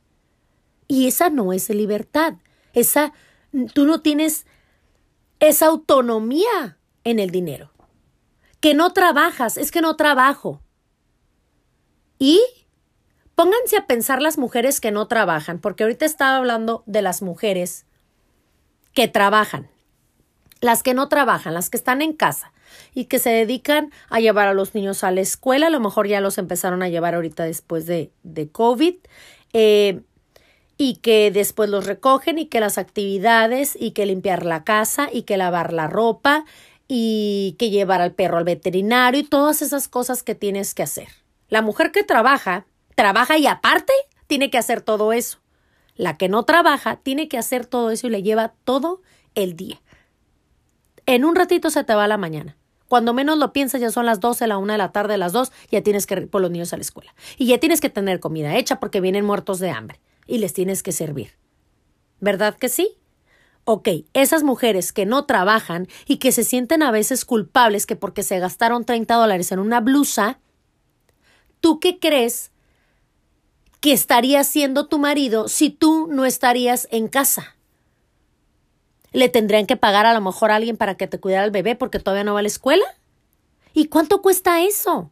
Y 0.86 1.08
esa 1.08 1.30
no 1.30 1.52
es 1.52 1.68
libertad. 1.70 2.34
Esa, 2.72 3.12
tú 3.74 3.84
no 3.86 4.00
tienes 4.00 4.46
esa 5.40 5.66
autonomía 5.66 6.78
en 7.04 7.18
el 7.18 7.30
dinero. 7.30 7.72
Que 8.60 8.74
no 8.74 8.92
trabajas, 8.92 9.56
es 9.56 9.72
que 9.72 9.80
no 9.80 9.96
trabajo. 9.96 10.60
Y 12.18 12.40
pónganse 13.34 13.76
a 13.76 13.86
pensar 13.86 14.22
las 14.22 14.38
mujeres 14.38 14.80
que 14.80 14.90
no 14.90 15.08
trabajan, 15.08 15.58
porque 15.58 15.84
ahorita 15.84 16.04
estaba 16.04 16.36
hablando 16.36 16.82
de 16.86 17.02
las 17.02 17.22
mujeres 17.22 17.86
que 18.94 19.08
trabajan 19.08 19.68
las 20.62 20.82
que 20.82 20.94
no 20.94 21.08
trabajan, 21.08 21.52
las 21.52 21.68
que 21.68 21.76
están 21.76 22.00
en 22.00 22.14
casa 22.14 22.52
y 22.94 23.04
que 23.04 23.18
se 23.18 23.30
dedican 23.30 23.90
a 24.08 24.20
llevar 24.20 24.48
a 24.48 24.54
los 24.54 24.74
niños 24.74 25.04
a 25.04 25.10
la 25.10 25.20
escuela, 25.20 25.66
a 25.66 25.70
lo 25.70 25.80
mejor 25.80 26.06
ya 26.06 26.22
los 26.22 26.38
empezaron 26.38 26.82
a 26.82 26.88
llevar 26.88 27.14
ahorita 27.14 27.44
después 27.44 27.84
de, 27.84 28.12
de 28.22 28.48
COVID, 28.48 28.94
eh, 29.52 30.00
y 30.78 30.96
que 30.96 31.30
después 31.30 31.68
los 31.68 31.86
recogen 31.86 32.38
y 32.38 32.46
que 32.46 32.60
las 32.60 32.78
actividades 32.78 33.76
y 33.78 33.90
que 33.90 34.06
limpiar 34.06 34.46
la 34.46 34.64
casa 34.64 35.08
y 35.12 35.22
que 35.22 35.36
lavar 35.36 35.72
la 35.72 35.88
ropa 35.88 36.44
y 36.88 37.56
que 37.58 37.70
llevar 37.70 38.00
al 38.00 38.12
perro 38.12 38.38
al 38.38 38.44
veterinario 38.44 39.20
y 39.20 39.24
todas 39.24 39.62
esas 39.62 39.88
cosas 39.88 40.22
que 40.22 40.34
tienes 40.34 40.74
que 40.74 40.82
hacer. 40.82 41.08
La 41.48 41.60
mujer 41.60 41.92
que 41.92 42.04
trabaja, 42.04 42.66
trabaja 42.94 43.38
y 43.38 43.46
aparte 43.46 43.92
tiene 44.26 44.50
que 44.50 44.58
hacer 44.58 44.80
todo 44.80 45.12
eso. 45.12 45.38
La 45.94 46.16
que 46.16 46.28
no 46.28 46.44
trabaja 46.44 46.96
tiene 46.96 47.28
que 47.28 47.38
hacer 47.38 47.66
todo 47.66 47.90
eso 47.90 48.06
y 48.06 48.10
le 48.10 48.22
lleva 48.22 48.54
todo 48.64 49.02
el 49.34 49.56
día 49.56 49.80
en 51.06 51.24
un 51.24 51.34
ratito 51.34 51.70
se 51.70 51.84
te 51.84 51.94
va 51.94 52.06
la 52.06 52.16
mañana. 52.16 52.56
Cuando 52.88 53.14
menos 53.14 53.38
lo 53.38 53.52
piensas, 53.52 53.80
ya 53.80 53.90
son 53.90 54.04
las 54.04 54.20
12, 54.20 54.46
la 54.46 54.58
una 54.58 54.74
de 54.74 54.78
la 54.78 54.92
tarde, 54.92 55.16
las 55.16 55.32
dos, 55.32 55.50
ya 55.70 55.82
tienes 55.82 56.06
que 56.06 56.14
ir 56.14 56.28
por 56.28 56.42
los 56.42 56.50
niños 56.50 56.72
a 56.72 56.76
la 56.76 56.82
escuela. 56.82 57.14
Y 57.38 57.46
ya 57.46 57.58
tienes 57.58 57.80
que 57.80 57.88
tener 57.88 58.20
comida 58.20 58.56
hecha 58.56 58.80
porque 58.80 59.00
vienen 59.00 59.24
muertos 59.24 59.58
de 59.60 59.70
hambre 59.70 60.00
y 60.26 60.38
les 60.38 60.52
tienes 60.52 60.82
que 60.82 60.92
servir. 60.92 61.32
¿Verdad 62.20 62.56
que 62.56 62.68
sí? 62.68 62.98
Ok, 63.64 63.88
esas 64.12 64.42
mujeres 64.42 64.92
que 64.92 65.06
no 65.06 65.24
trabajan 65.24 65.88
y 66.06 66.18
que 66.18 66.32
se 66.32 66.44
sienten 66.44 66.82
a 66.82 66.90
veces 66.90 67.24
culpables 67.24 67.86
que 67.86 67.96
porque 67.96 68.22
se 68.22 68.38
gastaron 68.38 68.84
30 68.84 69.14
dólares 69.14 69.52
en 69.52 69.60
una 69.60 69.80
blusa, 69.80 70.40
¿tú 71.60 71.80
qué 71.80 71.98
crees 71.98 72.51
que 73.82 73.92
estaría 73.92 74.40
haciendo 74.40 74.86
tu 74.86 74.98
marido 74.98 75.48
si 75.48 75.68
tú 75.68 76.08
no 76.10 76.24
estarías 76.24 76.88
en 76.90 77.08
casa? 77.08 77.56
le 79.12 79.28
tendrían 79.28 79.66
que 79.66 79.76
pagar 79.76 80.06
a 80.06 80.14
lo 80.14 80.20
mejor 80.20 80.50
a 80.50 80.56
alguien 80.56 80.76
para 80.76 80.96
que 80.96 81.06
te 81.06 81.20
cuidara 81.20 81.44
al 81.44 81.50
bebé 81.50 81.76
porque 81.76 81.98
todavía 81.98 82.24
no 82.24 82.34
va 82.34 82.40
a 82.40 82.42
la 82.42 82.48
escuela. 82.48 82.84
¿Y 83.74 83.86
cuánto 83.86 84.22
cuesta 84.22 84.62
eso? 84.62 85.10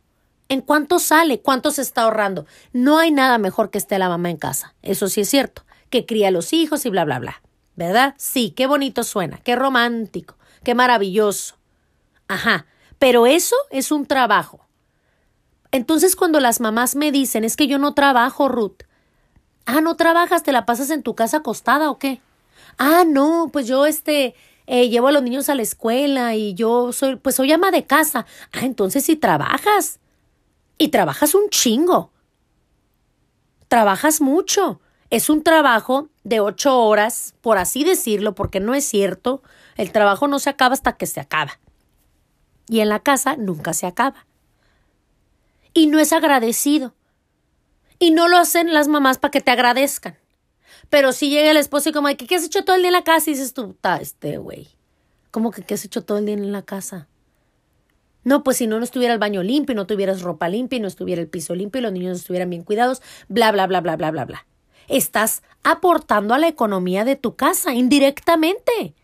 ¿En 0.48 0.62
cuánto 0.62 0.98
sale? 0.98 1.40
¿Cuánto 1.40 1.70
se 1.70 1.82
está 1.82 2.02
ahorrando? 2.02 2.46
No 2.72 2.98
hay 2.98 3.10
nada 3.10 3.38
mejor 3.38 3.70
que 3.70 3.78
esté 3.78 3.98
la 3.98 4.08
mamá 4.08 4.30
en 4.30 4.36
casa. 4.36 4.74
Eso 4.82 5.08
sí 5.08 5.20
es 5.20 5.28
cierto. 5.28 5.64
Que 5.90 6.06
cría 6.06 6.28
a 6.28 6.32
los 6.32 6.52
hijos 6.52 6.84
y 6.86 6.90
bla, 6.90 7.04
bla, 7.04 7.18
bla. 7.18 7.42
¿Verdad? 7.76 8.14
Sí, 8.18 8.50
qué 8.50 8.66
bonito 8.66 9.04
suena, 9.04 9.38
qué 9.38 9.56
romántico, 9.56 10.36
qué 10.64 10.74
maravilloso. 10.74 11.56
Ajá, 12.28 12.66
pero 12.98 13.26
eso 13.26 13.56
es 13.70 13.90
un 13.90 14.06
trabajo. 14.06 14.66
Entonces 15.72 16.16
cuando 16.16 16.40
las 16.40 16.60
mamás 16.60 16.96
me 16.96 17.12
dicen, 17.12 17.44
es 17.44 17.56
que 17.56 17.66
yo 17.66 17.78
no 17.78 17.94
trabajo, 17.94 18.48
Ruth. 18.48 18.82
Ah, 19.66 19.80
no 19.80 19.96
trabajas, 19.96 20.42
te 20.42 20.52
la 20.52 20.66
pasas 20.66 20.90
en 20.90 21.02
tu 21.02 21.14
casa 21.14 21.38
acostada 21.38 21.90
o 21.90 21.98
qué? 21.98 22.20
Ah, 22.78 23.04
no, 23.06 23.50
pues 23.52 23.66
yo 23.66 23.86
este 23.86 24.34
eh, 24.66 24.88
llevo 24.88 25.08
a 25.08 25.12
los 25.12 25.22
niños 25.22 25.48
a 25.48 25.54
la 25.54 25.62
escuela 25.62 26.34
y 26.34 26.54
yo 26.54 26.92
soy, 26.92 27.16
pues 27.16 27.36
soy 27.36 27.52
ama 27.52 27.70
de 27.70 27.86
casa. 27.86 28.26
Ah, 28.52 28.64
entonces 28.64 29.04
sí 29.04 29.16
trabajas. 29.16 30.00
Y 30.78 30.88
trabajas 30.88 31.34
un 31.34 31.50
chingo. 31.50 32.10
Trabajas 33.68 34.20
mucho. 34.20 34.80
Es 35.10 35.28
un 35.28 35.42
trabajo 35.42 36.08
de 36.22 36.38
ocho 36.38 36.78
horas, 36.84 37.34
por 37.40 37.58
así 37.58 37.82
decirlo, 37.82 38.34
porque 38.34 38.60
no 38.60 38.74
es 38.74 38.84
cierto. 38.84 39.42
El 39.76 39.92
trabajo 39.92 40.28
no 40.28 40.38
se 40.38 40.50
acaba 40.50 40.72
hasta 40.72 40.96
que 40.96 41.06
se 41.06 41.20
acaba. 41.20 41.58
Y 42.68 42.78
en 42.78 42.88
la 42.88 43.00
casa 43.00 43.36
nunca 43.36 43.72
se 43.72 43.86
acaba. 43.86 44.26
Y 45.72 45.86
no 45.86 45.98
es 45.98 46.12
agradecido. 46.12 46.94
Y 47.98 48.10
no 48.10 48.28
lo 48.28 48.38
hacen 48.38 48.72
las 48.72 48.88
mamás 48.88 49.18
para 49.18 49.30
que 49.30 49.40
te 49.40 49.50
agradezcan. 49.50 50.16
Pero 50.88 51.12
si 51.12 51.30
llega 51.30 51.50
el 51.50 51.56
esposo 51.56 51.90
y 51.90 51.92
como, 51.92 52.08
¿qué, 52.08 52.26
¿qué 52.26 52.36
has 52.36 52.44
hecho 52.44 52.64
todo 52.64 52.76
el 52.76 52.82
día 52.82 52.88
en 52.88 52.94
la 52.94 53.04
casa? 53.04 53.30
Y 53.30 53.34
dices 53.34 53.54
tú, 53.54 53.76
este 54.00 54.38
güey. 54.38 54.68
¿Cómo 55.30 55.52
que 55.52 55.62
qué 55.62 55.74
has 55.74 55.84
hecho 55.84 56.02
todo 56.02 56.18
el 56.18 56.26
día 56.26 56.34
en 56.34 56.50
la 56.50 56.62
casa? 56.62 57.06
No, 58.24 58.42
pues 58.42 58.58
si 58.58 58.66
no, 58.66 58.78
no 58.78 58.84
estuviera 58.84 59.14
el 59.14 59.20
baño 59.20 59.42
limpio, 59.42 59.74
no 59.74 59.86
tuvieras 59.86 60.22
ropa 60.22 60.48
limpia, 60.48 60.78
no 60.78 60.88
estuviera 60.88 61.22
el 61.22 61.28
piso 61.28 61.54
limpio, 61.54 61.78
y 61.78 61.82
los 61.82 61.92
niños 61.92 62.18
estuvieran 62.18 62.50
bien 62.50 62.64
cuidados, 62.64 63.00
bla, 63.28 63.50
bla, 63.52 63.66
bla, 63.66 63.80
bla, 63.80 63.96
bla, 63.96 64.10
bla, 64.10 64.24
bla. 64.24 64.46
Estás 64.88 65.42
aportando 65.62 66.34
a 66.34 66.38
la 66.38 66.48
economía 66.48 67.04
de 67.04 67.16
tu 67.16 67.36
casa 67.36 67.72
indirectamente. 67.72 68.94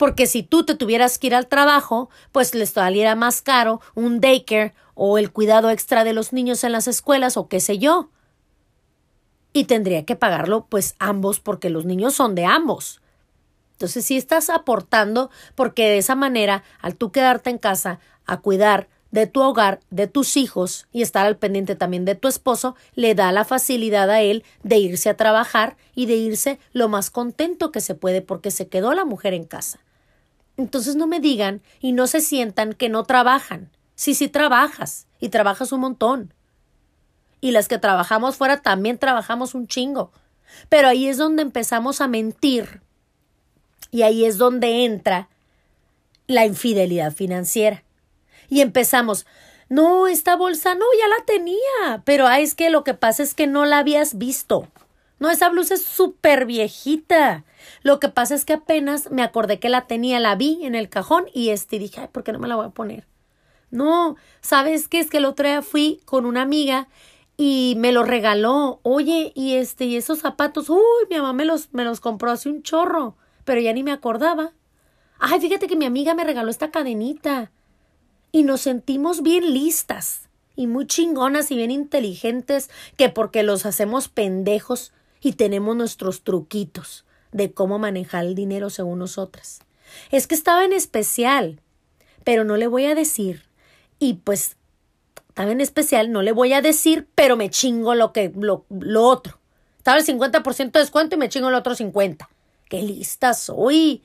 Porque 0.00 0.26
si 0.26 0.42
tú 0.42 0.64
te 0.64 0.74
tuvieras 0.74 1.18
que 1.18 1.26
ir 1.26 1.34
al 1.34 1.46
trabajo, 1.46 2.08
pues 2.32 2.54
les 2.54 2.70
saliera 2.70 3.16
más 3.16 3.42
caro 3.42 3.82
un 3.94 4.18
daycare 4.18 4.72
o 4.94 5.18
el 5.18 5.30
cuidado 5.30 5.68
extra 5.68 6.04
de 6.04 6.14
los 6.14 6.32
niños 6.32 6.64
en 6.64 6.72
las 6.72 6.88
escuelas 6.88 7.36
o 7.36 7.48
qué 7.48 7.60
sé 7.60 7.76
yo 7.76 8.08
y 9.52 9.64
tendría 9.64 10.06
que 10.06 10.16
pagarlo 10.16 10.64
pues 10.70 10.94
ambos 11.00 11.38
porque 11.38 11.68
los 11.68 11.84
niños 11.84 12.14
son 12.14 12.34
de 12.34 12.46
ambos. 12.46 13.02
Entonces 13.72 14.06
si 14.06 14.16
estás 14.16 14.48
aportando 14.48 15.28
porque 15.54 15.90
de 15.90 15.98
esa 15.98 16.14
manera 16.14 16.64
al 16.80 16.96
tú 16.96 17.12
quedarte 17.12 17.50
en 17.50 17.58
casa 17.58 18.00
a 18.24 18.38
cuidar 18.38 18.88
de 19.10 19.26
tu 19.26 19.42
hogar, 19.42 19.80
de 19.90 20.06
tus 20.06 20.38
hijos 20.38 20.86
y 20.92 21.02
estar 21.02 21.26
al 21.26 21.36
pendiente 21.36 21.76
también 21.76 22.06
de 22.06 22.14
tu 22.14 22.26
esposo, 22.26 22.74
le 22.94 23.14
da 23.14 23.32
la 23.32 23.44
facilidad 23.44 24.08
a 24.08 24.22
él 24.22 24.44
de 24.62 24.78
irse 24.78 25.10
a 25.10 25.18
trabajar 25.18 25.76
y 25.94 26.06
de 26.06 26.14
irse 26.14 26.58
lo 26.72 26.88
más 26.88 27.10
contento 27.10 27.70
que 27.70 27.82
se 27.82 27.94
puede 27.94 28.22
porque 28.22 28.50
se 28.50 28.66
quedó 28.66 28.94
la 28.94 29.04
mujer 29.04 29.34
en 29.34 29.44
casa. 29.44 29.80
Entonces 30.62 30.96
no 30.96 31.06
me 31.06 31.20
digan 31.20 31.62
y 31.80 31.92
no 31.92 32.06
se 32.06 32.20
sientan 32.20 32.74
que 32.74 32.88
no 32.88 33.04
trabajan. 33.04 33.70
Sí, 33.94 34.14
sí 34.14 34.28
trabajas 34.28 35.06
y 35.18 35.28
trabajas 35.28 35.72
un 35.72 35.80
montón 35.80 36.34
y 37.40 37.52
las 37.52 37.68
que 37.68 37.78
trabajamos 37.78 38.36
fuera 38.36 38.58
también 38.58 38.98
trabajamos 38.98 39.54
un 39.54 39.66
chingo. 39.66 40.12
Pero 40.68 40.88
ahí 40.88 41.08
es 41.08 41.16
donde 41.16 41.42
empezamos 41.42 42.00
a 42.00 42.08
mentir 42.08 42.82
y 43.90 44.02
ahí 44.02 44.24
es 44.24 44.36
donde 44.38 44.84
entra 44.84 45.28
la 46.26 46.44
infidelidad 46.44 47.12
financiera. 47.12 47.82
Y 48.48 48.60
empezamos, 48.60 49.26
no, 49.68 50.06
esta 50.06 50.36
bolsa 50.36 50.74
no, 50.74 50.84
ya 50.98 51.08
la 51.08 51.24
tenía, 51.24 52.02
pero 52.04 52.26
ah, 52.26 52.40
es 52.40 52.54
que 52.54 52.70
lo 52.70 52.84
que 52.84 52.94
pasa 52.94 53.22
es 53.22 53.34
que 53.34 53.46
no 53.46 53.64
la 53.64 53.78
habías 53.78 54.18
visto. 54.18 54.68
No, 55.20 55.30
esa 55.30 55.50
blusa 55.50 55.74
es 55.74 55.84
súper 55.84 56.46
viejita. 56.46 57.44
Lo 57.82 58.00
que 58.00 58.08
pasa 58.08 58.34
es 58.34 58.46
que 58.46 58.54
apenas 58.54 59.10
me 59.10 59.22
acordé 59.22 59.60
que 59.60 59.68
la 59.68 59.86
tenía, 59.86 60.18
la 60.18 60.34
vi 60.34 60.58
en 60.62 60.74
el 60.74 60.88
cajón 60.88 61.26
y 61.34 61.50
este 61.50 61.78
dije, 61.78 62.00
ay, 62.00 62.08
¿por 62.10 62.24
qué 62.24 62.32
no 62.32 62.38
me 62.38 62.48
la 62.48 62.56
voy 62.56 62.66
a 62.66 62.70
poner? 62.70 63.06
No, 63.70 64.16
¿sabes 64.40 64.88
qué? 64.88 64.98
Es 64.98 65.10
que 65.10 65.18
el 65.18 65.26
otro 65.26 65.46
día 65.46 65.60
fui 65.60 66.00
con 66.06 66.24
una 66.24 66.40
amiga 66.40 66.88
y 67.36 67.74
me 67.76 67.92
los 67.92 68.08
regaló. 68.08 68.80
Oye, 68.82 69.32
y 69.34 69.56
este, 69.56 69.84
y 69.84 69.96
esos 69.96 70.20
zapatos, 70.20 70.70
uy, 70.70 70.78
mi 71.10 71.16
mamá 71.16 71.34
me 71.34 71.44
los, 71.44 71.72
me 71.72 71.84
los 71.84 72.00
compró 72.00 72.30
hace 72.30 72.48
un 72.48 72.62
chorro, 72.62 73.14
pero 73.44 73.60
ya 73.60 73.74
ni 73.74 73.82
me 73.82 73.92
acordaba. 73.92 74.52
Ay, 75.18 75.38
fíjate 75.38 75.66
que 75.66 75.76
mi 75.76 75.84
amiga 75.84 76.14
me 76.14 76.24
regaló 76.24 76.50
esta 76.50 76.70
cadenita. 76.70 77.52
Y 78.32 78.42
nos 78.42 78.62
sentimos 78.62 79.22
bien 79.22 79.52
listas 79.52 80.30
y 80.56 80.66
muy 80.66 80.86
chingonas 80.86 81.50
y 81.50 81.56
bien 81.56 81.70
inteligentes 81.70 82.70
que 82.96 83.10
porque 83.10 83.42
los 83.42 83.66
hacemos 83.66 84.08
pendejos 84.08 84.92
y 85.20 85.32
tenemos 85.32 85.76
nuestros 85.76 86.22
truquitos 86.22 87.04
de 87.32 87.52
cómo 87.52 87.78
manejar 87.78 88.24
el 88.24 88.34
dinero 88.34 88.70
según 88.70 88.98
nosotras. 88.98 89.60
Es 90.10 90.26
que 90.26 90.34
estaba 90.34 90.64
en 90.64 90.72
especial, 90.72 91.60
pero 92.24 92.44
no 92.44 92.56
le 92.56 92.66
voy 92.66 92.86
a 92.86 92.94
decir. 92.94 93.44
Y 93.98 94.14
pues 94.14 94.56
estaba 95.28 95.52
en 95.52 95.60
especial, 95.60 96.10
no 96.12 96.22
le 96.22 96.32
voy 96.32 96.52
a 96.52 96.62
decir, 96.62 97.08
pero 97.14 97.36
me 97.36 97.50
chingo 97.50 97.94
lo 97.94 98.12
que 98.12 98.32
lo, 98.34 98.64
lo 98.68 99.04
otro. 99.04 99.38
Estaba 99.78 99.98
el 99.98 100.06
50% 100.06 100.72
de 100.72 100.80
descuento 100.80 101.16
y 101.16 101.18
me 101.18 101.28
chingo 101.28 101.48
el 101.48 101.54
otro 101.54 101.74
50. 101.74 102.28
Qué 102.68 102.82
lista 102.82 103.34
soy. 103.34 104.02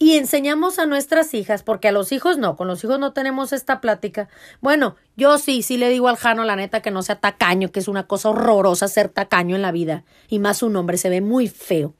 Y 0.00 0.16
enseñamos 0.16 0.80
a 0.80 0.86
nuestras 0.86 1.32
hijas, 1.34 1.62
porque 1.62 1.86
a 1.86 1.92
los 1.92 2.10
hijos 2.10 2.38
no, 2.38 2.56
con 2.56 2.66
los 2.66 2.82
hijos 2.82 2.98
no 2.98 3.12
tenemos 3.12 3.52
esta 3.52 3.80
plática. 3.80 4.28
Bueno, 4.60 4.96
yo 5.16 5.38
sí, 5.38 5.62
sí 5.62 5.76
le 5.76 5.88
digo 5.90 6.08
al 6.08 6.16
Jano, 6.16 6.42
la 6.42 6.56
neta, 6.56 6.82
que 6.82 6.90
no 6.90 7.02
sea 7.02 7.20
tacaño, 7.20 7.70
que 7.70 7.78
es 7.78 7.86
una 7.86 8.08
cosa 8.08 8.30
horrorosa 8.30 8.88
ser 8.88 9.10
tacaño 9.10 9.54
en 9.54 9.62
la 9.62 9.70
vida. 9.70 10.02
Y 10.28 10.40
más 10.40 10.64
un 10.64 10.74
hombre, 10.74 10.96
se 10.96 11.10
ve 11.10 11.20
muy 11.20 11.46
feo 11.46 11.94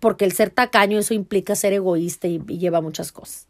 porque 0.00 0.24
el 0.24 0.32
ser 0.32 0.50
tacaño 0.50 0.98
eso 0.98 1.14
implica 1.14 1.56
ser 1.56 1.72
egoísta 1.72 2.28
y, 2.28 2.38
lleva 2.38 2.80
muchas 2.80 3.12
cosas. 3.12 3.46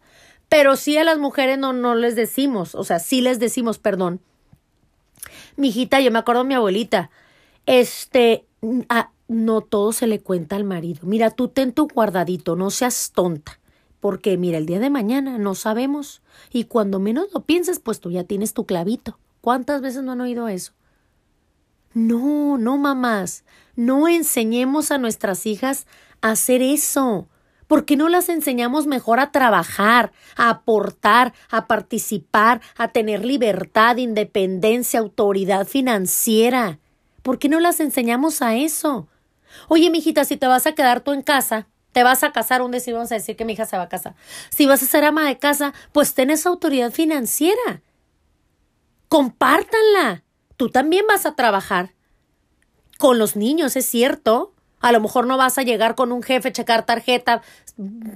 Pero 0.49 0.76
sí 0.76 0.97
a 0.97 1.05
las 1.05 1.19
mujeres 1.19 1.59
no, 1.59 1.73
no 1.73 1.95
les 1.95 2.17
decimos, 2.17 2.75
o 2.75 2.85
sea, 2.85 2.99
sí 2.99 3.21
les 3.21 3.38
decimos, 3.38 3.78
perdón. 3.78 4.21
Mi 5.57 5.69
hijita, 5.69 6.00
yo 6.00 6.11
me 6.11 6.19
acuerdo 6.19 6.43
de 6.43 6.49
mi 6.49 6.55
abuelita, 6.55 7.11
este, 7.67 8.47
no 9.28 9.61
todo 9.61 9.93
se 9.93 10.07
le 10.07 10.21
cuenta 10.21 10.57
al 10.57 10.64
marido. 10.64 11.00
Mira, 11.02 11.31
tú 11.31 11.49
ten 11.49 11.73
tu 11.73 11.88
guardadito, 11.88 12.57
no 12.57 12.71
seas 12.71 13.12
tonta. 13.14 13.58
Porque 14.00 14.37
mira, 14.37 14.59
el 14.59 14.67
día 14.67 14.78
de 14.78 14.90
mañana 14.90 15.38
no 15.38 15.55
sabemos. 15.55 16.23
Y 16.52 16.64
cuando 16.64 17.00
menos 17.00 17.28
lo 17.33 17.40
pienses, 17.40 17.81
pues 17.81 18.00
tú 18.00 18.11
ya 18.11 18.25
tienes 18.25 18.55
tu 18.55 18.64
clavito. 18.64 19.19
¿Cuántas 19.40 19.81
veces 19.81 20.02
no 20.02 20.12
han 20.12 20.21
oído 20.21 20.49
eso? 20.49 20.73
No, 21.95 22.59
no, 22.59 22.76
mamás. 22.78 23.45
No 23.75 24.09
enseñemos 24.09 24.90
a 24.90 24.99
nuestras 24.99 25.47
hijas 25.47 25.87
hacer 26.21 26.62
eso? 26.62 27.28
¿Por 27.67 27.85
qué 27.85 27.97
no 27.97 28.09
las 28.09 28.31
enseñamos 28.31 28.87
mejor 28.87 29.21
a 29.21 29.31
trabajar, 29.31 30.12
a 30.37 30.49
aportar, 30.49 31.35
a 31.50 31.67
participar, 31.67 32.62
a 32.76 32.88
tener 32.88 33.25
libertad, 33.25 33.99
independencia, 33.99 35.00
autoridad 35.00 35.67
financiera? 35.67 36.78
¿Por 37.23 37.38
qué 37.38 37.50
no 37.50 37.61
las 37.61 37.81
enseñamos 37.81 38.40
a 38.40 38.57
eso? 38.57 39.07
Oye, 39.69 39.90
mijita, 39.90 40.25
si 40.25 40.38
te 40.38 40.47
vas 40.47 40.67
a 40.67 40.73
quedar 40.73 41.02
tú 41.02 41.12
en 41.12 41.23
casa, 41.23 41.67
te 41.92 42.02
vas 42.02 42.23
a 42.23 42.33
casar, 42.33 42.62
un 42.62 42.71
decir, 42.71 42.95
vamos 42.95 43.11
a 43.12 43.16
decir 43.16 43.37
que 43.37 43.45
mi 43.45 43.54
hija 43.54 43.66
se 43.66 43.76
va 43.76 43.85
a 43.85 43.88
casar. 43.88 44.14
Si 44.50 44.66
vas 44.66 44.83
a 44.83 44.87
ser 44.87 45.04
ama 45.04 45.26
de 45.26 45.38
casa, 45.38 45.73
pues 45.92 46.14
ten 46.14 46.30
esa 46.30 46.49
autoridad 46.49 46.90
financiera. 46.90 47.83
Compártanla. 49.09 50.25
Tú 50.57 50.71
también 50.71 51.04
vas 51.09 51.26
a 51.26 51.35
trabajar. 51.35 51.95
Con 52.99 53.18
los 53.18 53.37
niños, 53.37 53.76
es 53.76 53.87
cierto. 53.87 54.52
A 54.80 54.92
lo 54.92 55.00
mejor 55.00 55.26
no 55.26 55.37
vas 55.37 55.59
a 55.59 55.62
llegar 55.62 55.95
con 55.95 56.12
un 56.12 56.23
jefe, 56.23 56.52
checar 56.52 56.85
tarjeta, 56.85 57.42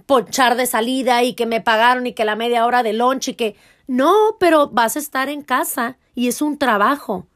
ponchar 0.07 0.57
de 0.57 0.67
salida 0.67 1.23
y 1.23 1.35
que 1.35 1.47
me 1.47 1.61
pagaron 1.61 2.07
y 2.07 2.13
que 2.13 2.25
la 2.25 2.37
media 2.37 2.67
hora 2.67 2.83
de 2.83 2.93
lunch 2.93 3.29
y 3.29 3.35
que 3.35 3.57
no, 3.87 4.37
pero 4.39 4.69
vas 4.69 4.97
a 4.97 5.01
estar 5.01 5.29
en 5.29 5.43
casa 5.43 5.99
y 6.15 6.29
es 6.29 6.41
un 6.41 6.59
trabajo. 6.59 7.27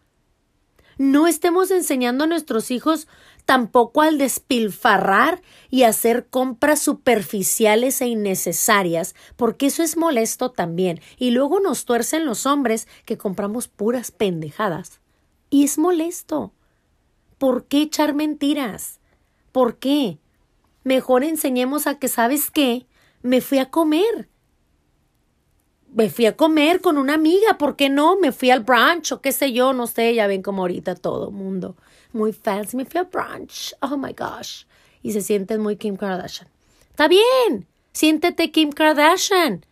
No 0.98 1.26
estemos 1.26 1.70
enseñando 1.70 2.24
a 2.24 2.28
nuestros 2.28 2.70
hijos 2.70 3.08
tampoco 3.46 4.02
al 4.02 4.18
despilfarrar 4.18 5.40
y 5.70 5.84
hacer 5.84 6.26
compras 6.26 6.80
superficiales 6.80 8.00
e 8.02 8.08
innecesarias, 8.08 9.14
porque 9.36 9.66
eso 9.66 9.82
es 9.82 9.96
molesto 9.96 10.50
también. 10.50 11.00
Y 11.16 11.30
luego 11.30 11.60
nos 11.60 11.86
tuercen 11.86 12.26
los 12.26 12.44
hombres 12.44 12.88
que 13.06 13.16
compramos 13.16 13.68
puras 13.68 14.10
pendejadas. 14.10 15.00
Y 15.48 15.64
es 15.64 15.78
molesto. 15.78 16.52
¿Por 17.38 17.66
qué 17.66 17.82
echar 17.82 18.14
mentiras? 18.14 19.00
¿Por 19.52 19.78
qué? 19.78 20.18
Mejor 20.82 21.22
enseñemos 21.22 21.86
a 21.86 21.98
que, 21.98 22.08
¿sabes 22.08 22.50
qué? 22.50 22.86
Me 23.22 23.40
fui 23.40 23.58
a 23.58 23.70
comer. 23.70 24.28
Me 25.92 26.10
fui 26.10 26.26
a 26.26 26.36
comer 26.36 26.80
con 26.80 26.98
una 26.98 27.14
amiga, 27.14 27.58
¿por 27.58 27.76
qué 27.76 27.88
no? 27.88 28.16
Me 28.16 28.32
fui 28.32 28.50
al 28.50 28.64
brunch 28.64 29.12
o 29.12 29.20
qué 29.20 29.32
sé 29.32 29.52
yo, 29.52 29.72
no 29.72 29.86
sé, 29.86 30.14
ya 30.14 30.26
ven 30.26 30.42
como 30.42 30.62
ahorita 30.62 30.96
todo 30.96 31.30
mundo. 31.30 31.76
Muy 32.16 32.32
fancy, 32.32 32.76
me 32.76 32.84
fui 32.84 32.98
al 32.98 33.06
brunch. 33.06 33.74
Oh 33.80 33.96
my 33.96 34.12
gosh. 34.12 34.64
Y 35.02 35.12
se 35.12 35.20
sienten 35.20 35.60
muy 35.60 35.76
Kim 35.76 35.96
Kardashian. 35.96 36.48
Está 36.90 37.08
bien, 37.08 37.66
siéntete 37.92 38.50
Kim 38.50 38.72
Kardashian. 38.72 39.64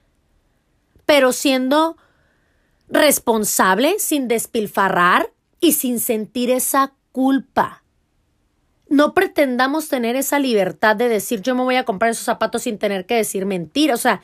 Pero 1.07 1.33
siendo 1.33 1.97
responsable, 2.89 3.99
sin 3.99 4.29
despilfarrar 4.29 5.33
y 5.61 5.73
sin 5.73 5.99
sentir 6.01 6.51
esa 6.51 6.93
culpa 7.13 7.85
no 8.89 9.15
pretendamos 9.15 9.89
tener 9.89 10.17
esa 10.17 10.39
libertad 10.39 10.97
de 10.97 11.09
decir 11.09 11.41
yo 11.41 11.55
me 11.55 11.63
voy 11.63 11.77
a 11.77 11.85
comprar 11.85 12.11
esos 12.11 12.25
zapatos 12.25 12.63
sin 12.63 12.79
tener 12.79 13.07
que 13.07 13.17
decir 13.17 13.47
mentira. 13.47 13.95
O 13.95 13.99
sea, 13.99 14.23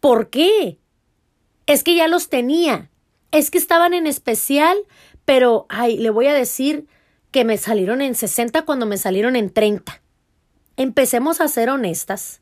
¿por 0.00 0.30
qué? 0.30 0.78
Es 1.66 1.82
que 1.82 1.94
ya 1.94 2.08
los 2.08 2.28
tenía. 2.28 2.90
Es 3.30 3.50
que 3.50 3.58
estaban 3.58 3.94
en 3.94 4.06
especial, 4.06 4.76
pero, 5.24 5.66
ay, 5.68 5.96
le 5.96 6.10
voy 6.10 6.26
a 6.26 6.34
decir 6.34 6.86
que 7.32 7.44
me 7.44 7.58
salieron 7.58 8.00
en 8.00 8.14
60 8.14 8.62
cuando 8.62 8.86
me 8.86 8.98
salieron 8.98 9.34
en 9.34 9.50
30. 9.50 10.00
Empecemos 10.76 11.40
a 11.40 11.48
ser 11.48 11.70
honestas 11.70 12.40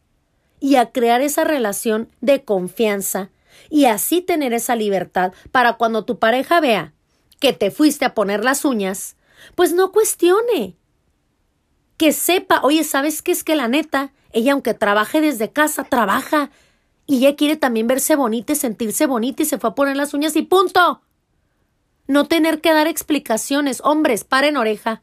y 0.61 0.77
a 0.77 0.91
crear 0.91 1.23
esa 1.23 1.45
relación 1.45 2.11
de 2.21 2.45
confianza 2.45 3.31
y 3.71 3.87
así 3.87 4.21
tener 4.21 4.53
esa 4.53 4.77
libertad 4.77 5.33
para 5.53 5.75
cuando 5.75 6.05
tu 6.05 6.19
pareja 6.19 6.61
vea 6.61 6.93
que 7.39 7.53
te 7.53 7.71
fuiste 7.71 8.05
a 8.05 8.15
poner 8.15 8.45
las 8.45 8.65
uñas, 8.65 9.17
pues 9.55 9.73
no 9.73 9.93
cuestione 9.93 10.77
que 11.97 12.13
sepa, 12.13 12.61
oye, 12.63 12.83
¿sabes 12.85 13.23
qué 13.23 13.33
es 13.33 13.45
que 13.45 13.57
la 13.57 13.69
neta? 13.69 14.13
Ella, 14.33 14.53
aunque 14.53 14.75
trabaje 14.75 15.21
desde 15.21 15.51
casa, 15.51 15.85
trabaja. 15.85 16.51
Y 17.07 17.19
ella 17.19 17.37
quiere 17.37 17.57
también 17.57 17.87
verse 17.87 18.17
bonita 18.17 18.55
y 18.55 18.57
sentirse 18.57 19.07
bonita 19.07 19.43
y 19.43 19.47
se 19.47 19.59
fue 19.59 19.71
a 19.71 19.75
poner 19.75 19.97
las 19.97 20.15
uñas 20.15 20.35
y 20.37 20.43
punto. 20.43 21.03
No 22.11 22.27
tener 22.27 22.61
que 22.61 22.73
dar 22.73 22.89
explicaciones. 22.89 23.81
Hombres, 23.85 24.25
paren 24.25 24.57
oreja. 24.57 25.01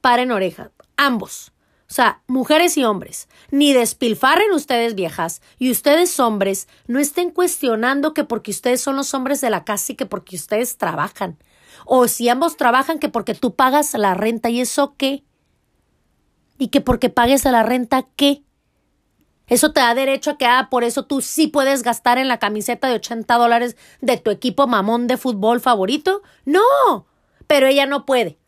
Paren 0.00 0.30
oreja. 0.30 0.70
Ambos. 0.96 1.50
O 1.90 1.92
sea, 1.92 2.22
mujeres 2.28 2.76
y 2.76 2.84
hombres. 2.84 3.28
Ni 3.50 3.72
despilfarren 3.72 4.52
ustedes 4.52 4.94
viejas. 4.94 5.42
Y 5.58 5.72
ustedes 5.72 6.20
hombres 6.20 6.68
no 6.86 7.00
estén 7.00 7.30
cuestionando 7.30 8.14
que 8.14 8.22
porque 8.22 8.52
ustedes 8.52 8.80
son 8.80 8.94
los 8.94 9.12
hombres 9.12 9.40
de 9.40 9.50
la 9.50 9.64
casa 9.64 9.90
y 9.90 9.96
que 9.96 10.06
porque 10.06 10.36
ustedes 10.36 10.76
trabajan. 10.76 11.36
O 11.84 12.06
si 12.06 12.28
ambos 12.28 12.56
trabajan 12.56 13.00
que 13.00 13.08
porque 13.08 13.34
tú 13.34 13.56
pagas 13.56 13.92
la 13.94 14.14
renta 14.14 14.50
y 14.50 14.60
eso 14.60 14.94
qué 14.96 15.24
y 16.58 16.68
que 16.68 16.80
porque 16.80 17.10
pagues 17.10 17.44
la 17.44 17.64
renta, 17.64 18.06
¿qué? 18.14 18.44
Eso 19.46 19.72
te 19.72 19.80
da 19.80 19.94
derecho 19.94 20.32
a 20.32 20.38
que, 20.38 20.46
ah, 20.46 20.68
por 20.70 20.84
eso 20.84 21.04
tú 21.04 21.20
sí 21.20 21.48
puedes 21.48 21.82
gastar 21.82 22.18
en 22.18 22.28
la 22.28 22.38
camiseta 22.38 22.88
de 22.88 22.94
80 22.94 23.34
dólares 23.36 23.76
de 24.00 24.16
tu 24.16 24.30
equipo 24.30 24.66
mamón 24.66 25.06
de 25.06 25.16
fútbol 25.16 25.60
favorito. 25.60 26.22
No, 26.44 27.06
pero 27.46 27.66
ella 27.66 27.86
no 27.86 28.06
puede. 28.06 28.38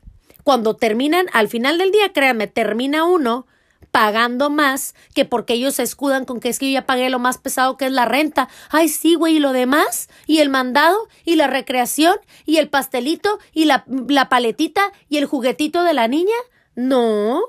Cuando 0.43 0.77
terminan, 0.77 1.27
al 1.33 1.49
final 1.49 1.77
del 1.77 1.91
día, 1.91 2.13
créanme, 2.13 2.47
termina 2.47 3.05
uno 3.05 3.47
pagando 3.91 4.51
más 4.51 4.95
que 5.15 5.25
porque 5.25 5.55
ellos 5.55 5.77
se 5.77 5.83
escudan 5.83 6.27
con 6.27 6.39
que 6.39 6.51
es 6.51 6.59
que 6.59 6.71
yo 6.71 6.75
ya 6.75 6.87
pagué 6.87 7.09
lo 7.09 7.19
más 7.19 7.39
pesado 7.39 7.77
que 7.77 7.87
es 7.87 7.93
la 7.93 8.05
renta. 8.05 8.49
Ay, 8.71 8.89
sí, 8.89 9.15
güey, 9.15 9.37
y 9.37 9.39
lo 9.39 9.53
demás, 9.53 10.09
y 10.27 10.39
el 10.39 10.51
mandado, 10.51 11.09
y 11.25 11.37
la 11.37 11.47
recreación, 11.47 12.17
y 12.45 12.59
el 12.59 12.69
pastelito, 12.69 13.39
y 13.53 13.65
la, 13.65 13.85
la 13.87 14.29
paletita, 14.29 14.93
y 15.09 15.17
el 15.17 15.27
juguetito 15.27 15.83
de 15.83 15.95
la 15.95 16.09
niña. 16.09 16.37
No, 16.75 17.41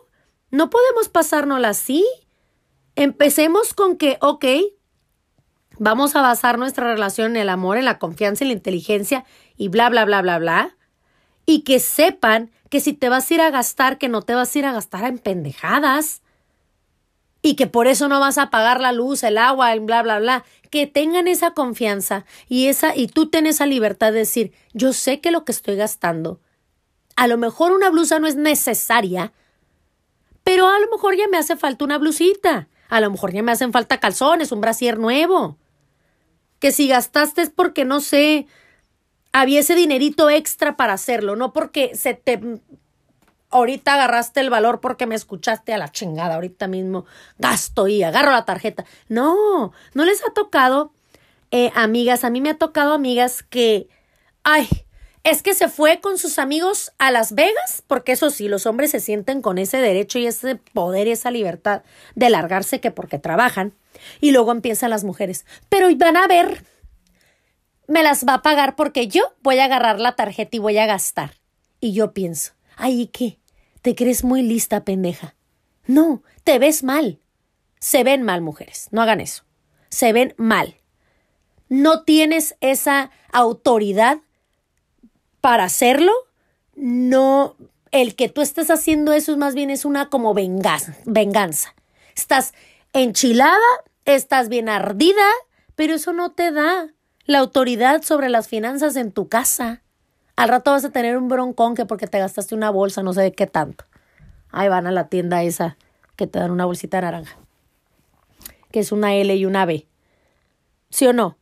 no 0.50 0.70
podemos 0.70 1.10
pasárnosla 1.10 1.70
así. 1.70 2.06
Empecemos 2.98 3.76
con 3.76 3.96
que, 3.96 4.18
ok, 4.22 4.44
vamos 5.78 6.16
a 6.16 6.22
basar 6.24 6.58
nuestra 6.58 6.92
relación 6.92 7.36
en 7.36 7.44
el 7.44 7.50
amor, 7.50 7.78
en 7.78 7.86
la 7.86 8.00
confianza, 8.00 8.44
en 8.44 8.48
la 8.48 8.56
inteligencia 8.56 9.24
y 9.56 9.68
bla, 9.68 9.88
bla, 9.90 10.04
bla, 10.04 10.24
bla, 10.24 10.40
bla. 10.40 10.76
Y 11.46 11.62
que 11.62 11.80
sepan 11.80 12.50
que 12.72 12.80
si 12.80 12.94
te 12.94 13.10
vas 13.10 13.30
a 13.30 13.34
ir 13.36 13.42
a 13.42 13.52
gastar, 13.52 14.00
que 14.00 14.10
no 14.10 14.24
te 14.24 14.34
vas 14.34 14.56
a 14.56 14.58
ir 14.58 14.66
a 14.66 14.74
gastar 14.74 15.04
en 15.04 15.20
pendejadas. 15.20 16.24
Y 17.44 17.56
que 17.56 17.68
por 17.68 17.86
eso 17.86 18.08
no 18.08 18.20
vas 18.20 18.40
a 18.40 18.50
pagar 18.50 18.82
la 18.82 18.94
luz, 18.94 19.22
el 19.22 19.38
agua, 19.38 19.74
el 19.74 19.82
bla, 19.82 20.02
bla, 20.02 20.18
bla. 20.18 20.44
Que 20.72 20.88
tengan 20.88 21.28
esa 21.28 21.52
confianza 21.52 22.26
y 22.50 22.66
esa, 22.66 22.96
y 22.96 23.06
tú 23.06 23.30
ten 23.30 23.46
esa 23.46 23.68
libertad 23.68 24.12
de 24.12 24.20
decir, 24.20 24.54
yo 24.74 24.92
sé 24.92 25.22
que 25.22 25.30
lo 25.30 25.46
que 25.46 25.52
estoy 25.52 25.76
gastando, 25.76 26.42
a 27.16 27.28
lo 27.28 27.38
mejor 27.38 27.74
una 27.74 27.92
blusa 27.92 28.18
no 28.18 28.26
es 28.26 28.38
necesaria, 28.38 29.34
pero 30.44 30.68
a 30.68 30.80
lo 30.80 30.90
mejor 30.90 31.16
ya 31.16 31.28
me 31.28 31.38
hace 31.38 31.58
falta 31.58 31.86
una 31.86 32.00
blusita, 32.00 32.70
a 32.90 33.02
lo 33.02 33.12
mejor 33.12 33.34
ya 33.34 33.44
me 33.44 33.52
hacen 33.52 33.72
falta 33.72 34.00
calzones, 34.00 34.52
un 34.52 34.62
brasier 34.62 34.98
nuevo. 34.98 35.58
Que 36.60 36.72
si 36.72 36.88
gastaste 36.88 37.42
es 37.42 37.50
porque, 37.50 37.86
no 37.86 38.00
sé, 38.00 38.48
había 39.32 39.60
ese 39.60 39.76
dinerito 39.76 40.30
extra 40.30 40.78
para 40.78 40.94
hacerlo, 40.94 41.36
no 41.36 41.54
porque 41.54 41.96
se 41.96 42.14
te 42.14 42.42
ahorita 43.50 43.94
agarraste 43.94 44.40
el 44.40 44.50
valor 44.50 44.82
porque 44.82 45.06
me 45.06 45.16
escuchaste 45.16 45.74
a 45.74 45.78
la 45.78 45.92
chingada, 45.92 46.36
ahorita 46.36 46.68
mismo 46.68 47.06
gasto 47.38 47.88
y 47.88 48.04
agarro 48.04 48.32
la 48.32 48.46
tarjeta. 48.46 48.86
No, 49.08 49.72
no 49.94 50.06
les 50.06 50.24
ha 50.26 50.34
tocado, 50.34 50.94
eh, 51.52 51.72
amigas, 51.76 52.24
a 52.24 52.30
mí 52.30 52.42
me 52.42 52.50
ha 52.50 52.58
tocado 52.58 52.94
amigas 52.94 53.44
que, 53.44 53.88
ay, 54.44 54.68
es 55.30 55.44
que 55.44 55.54
se 55.54 55.68
fue 55.68 56.00
con 56.00 56.18
sus 56.18 56.40
amigos 56.40 56.94
a 57.00 57.12
Las 57.12 57.34
Vegas, 57.34 57.84
porque 57.86 58.14
eso 58.14 58.30
sí, 58.30 58.48
los 58.48 58.66
hombres 58.66 58.92
se 58.92 59.02
sienten 59.02 59.42
con 59.42 59.58
ese 59.58 59.78
derecho 59.78 60.20
y 60.20 60.26
ese 60.26 60.56
poder 60.56 61.08
y 61.08 61.12
esa 61.12 61.32
libertad 61.32 61.84
de 62.16 62.30
largarse 62.30 62.80
que 62.80 62.92
porque 62.92 63.20
trabajan. 63.20 63.74
Y 64.22 64.32
luego 64.32 64.54
empiezan 64.54 64.90
las 64.90 65.04
mujeres, 65.04 65.46
pero 65.68 65.94
van 65.98 66.16
a 66.16 66.28
ver, 66.28 66.64
me 67.88 68.04
las 68.04 68.26
va 68.26 68.36
a 68.36 68.42
pagar 68.42 68.78
porque 68.78 69.10
yo 69.10 69.34
voy 69.42 69.60
a 69.60 69.66
agarrar 69.66 70.00
la 70.00 70.16
tarjeta 70.16 70.56
y 70.56 70.60
voy 70.60 70.78
a 70.78 70.86
gastar. 70.86 71.34
Y 71.82 71.92
yo 71.92 72.14
pienso, 72.14 72.54
ay, 72.78 73.08
qué? 73.08 73.38
¿Te 73.82 73.96
crees 73.96 74.24
muy 74.24 74.44
lista, 74.44 74.86
pendeja? 74.86 75.36
No, 75.88 76.24
te 76.46 76.58
ves 76.58 76.84
mal. 76.84 77.20
Se 77.80 78.04
ven 78.04 78.24
mal, 78.24 78.42
mujeres, 78.42 78.88
no 78.92 79.02
hagan 79.02 79.20
eso. 79.20 79.44
Se 79.90 80.14
ven 80.14 80.34
mal. 80.38 80.78
No 81.68 82.04
tienes 82.04 82.56
esa 82.62 83.12
autoridad 83.34 84.20
para 85.42 85.66
hacerlo, 85.66 86.12
no, 86.76 87.56
el 87.92 88.16
que 88.16 88.30
tú 88.30 88.42
estés 88.42 88.70
haciendo 88.70 89.14
eso 89.14 89.32
es 89.32 89.38
más 89.38 89.56
bien 89.56 89.70
es 89.70 89.86
una 89.86 90.10
como 90.10 90.34
venganza, 90.34 90.96
venganza. 91.06 91.74
Estás 92.16 92.54
enchilada, 92.94 93.58
estás 94.06 94.50
bien 94.50 94.70
ardida, 94.70 95.26
pero 95.76 95.94
eso 95.94 96.14
no 96.14 96.32
te 96.32 96.52
da 96.52 96.90
la 97.26 97.40
autoridad 97.40 98.02
sobre 98.04 98.30
las 98.30 98.48
finanzas 98.48 98.96
en 98.96 99.12
tu 99.12 99.28
casa. 99.28 99.82
Al 100.36 100.50
rato 100.50 100.72
vas 100.72 100.86
a 100.86 100.92
tener 100.92 101.18
un 101.18 101.28
broncón 101.28 101.76
que 101.76 101.86
porque 101.86 102.08
te 102.08 102.20
gastaste 102.20 102.56
una 102.56 102.70
bolsa, 102.70 103.04
no 103.04 103.14
sé 103.14 103.22
de 103.22 103.32
qué 103.34 103.48
tanto. 103.48 103.86
Ahí 104.52 104.70
van 104.70 104.88
a 104.88 104.92
la 104.92 105.10
tienda 105.10 105.44
esa 105.44 105.78
que 106.16 106.28
te 106.28 106.40
dan 106.40 106.52
una 106.52 106.66
bolsita 106.66 107.02
naranja, 107.02 107.38
que 108.72 108.80
es 108.80 108.92
una 108.92 109.14
L 109.16 109.36
y 109.36 109.46
una 109.46 109.66
B. 109.66 109.88
¿Sí 110.90 111.06
o 111.06 111.14
no? 111.14 111.37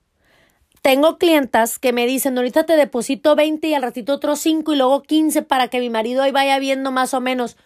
Tengo 0.86 1.18
clientas 1.18 1.80
que 1.80 1.94
me 1.94 2.06
dicen, 2.06 2.38
ahorita 2.38 2.68
te 2.68 2.78
deposito 2.78 3.36
20 3.36 3.70
y 3.70 3.74
al 3.74 3.82
ratito 3.82 4.14
otros 4.14 4.38
5 4.42 4.72
y 4.72 4.76
luego 4.76 5.02
15 5.02 5.42
para 5.42 5.68
que 5.68 5.80
mi 5.80 5.90
marido 5.90 6.22
ahí 6.22 6.32
vaya 6.32 6.60
viendo 6.60 6.92
más 6.92 7.16
o 7.16 7.22
menos. 7.22 7.58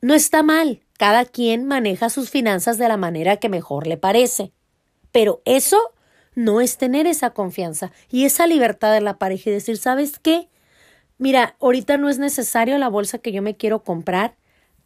No 0.00 0.14
está 0.14 0.42
mal. 0.42 0.80
Cada 0.96 1.26
quien 1.26 1.66
maneja 1.66 2.08
sus 2.08 2.30
finanzas 2.30 2.78
de 2.78 2.88
la 2.88 2.96
manera 2.96 3.36
que 3.36 3.50
mejor 3.50 3.86
le 3.86 3.98
parece. 3.98 4.52
Pero 5.12 5.42
eso 5.44 5.92
no 6.34 6.62
es 6.62 6.78
tener 6.78 7.06
esa 7.06 7.34
confianza 7.34 7.92
y 8.10 8.24
esa 8.24 8.46
libertad 8.46 8.94
de 8.94 9.02
la 9.02 9.18
pareja 9.18 9.50
y 9.50 9.52
decir, 9.52 9.76
¿sabes 9.76 10.18
qué? 10.18 10.48
Mira, 11.18 11.56
ahorita 11.60 11.98
no 11.98 12.08
es 12.08 12.18
necesario 12.18 12.78
la 12.78 12.88
bolsa 12.88 13.18
que 13.18 13.32
yo 13.32 13.42
me 13.42 13.58
quiero 13.58 13.84
comprar, 13.84 14.36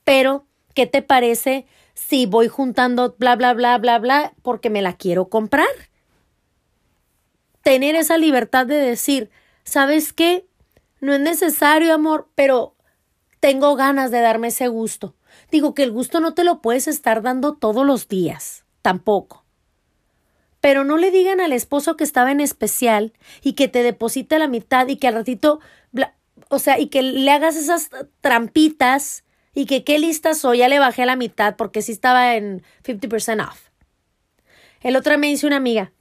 pero 0.02 0.44
¿qué 0.74 0.86
te 0.86 1.02
parece 1.02 1.66
si 1.94 2.26
voy 2.26 2.48
juntando 2.48 3.14
bla, 3.16 3.36
bla, 3.36 3.54
bla, 3.54 3.78
bla, 3.78 4.00
bla, 4.00 4.34
porque 4.42 4.70
me 4.70 4.82
la 4.82 4.94
quiero 4.94 5.28
comprar? 5.28 5.68
Tener 7.64 7.96
esa 7.96 8.18
libertad 8.18 8.66
de 8.66 8.76
decir, 8.76 9.30
¿sabes 9.64 10.12
qué? 10.12 10.46
No 11.00 11.14
es 11.14 11.20
necesario, 11.20 11.92
amor, 11.92 12.28
pero 12.36 12.76
tengo 13.40 13.74
ganas 13.74 14.10
de 14.10 14.20
darme 14.20 14.48
ese 14.48 14.68
gusto. 14.68 15.16
Digo 15.50 15.74
que 15.74 15.82
el 15.82 15.90
gusto 15.90 16.20
no 16.20 16.34
te 16.34 16.44
lo 16.44 16.60
puedes 16.60 16.86
estar 16.86 17.22
dando 17.22 17.54
todos 17.54 17.84
los 17.84 18.06
días, 18.06 18.64
tampoco. 18.82 19.44
Pero 20.60 20.84
no 20.84 20.96
le 20.96 21.10
digan 21.10 21.40
al 21.40 21.52
esposo 21.52 21.96
que 21.96 22.04
estaba 22.04 22.30
en 22.30 22.40
especial 22.40 23.12
y 23.42 23.54
que 23.54 23.68
te 23.68 23.82
deposite 23.82 24.38
la 24.38 24.48
mitad 24.48 24.86
y 24.88 24.96
que 24.96 25.08
al 25.08 25.14
ratito, 25.14 25.60
o 26.48 26.58
sea, 26.58 26.78
y 26.78 26.86
que 26.86 27.02
le 27.02 27.30
hagas 27.30 27.56
esas 27.56 27.90
trampitas 28.20 29.24
y 29.54 29.66
que 29.66 29.84
qué 29.84 29.98
lista 29.98 30.34
soy, 30.34 30.58
ya 30.58 30.68
le 30.68 30.78
bajé 30.78 31.06
la 31.06 31.16
mitad 31.16 31.56
porque 31.56 31.82
sí 31.82 31.92
estaba 31.92 32.36
en 32.36 32.62
50% 32.82 33.48
off. 33.48 33.70
El 34.80 34.96
otro 34.96 35.16
me 35.16 35.28
dice 35.28 35.46
una 35.46 35.56
amiga, 35.56 35.92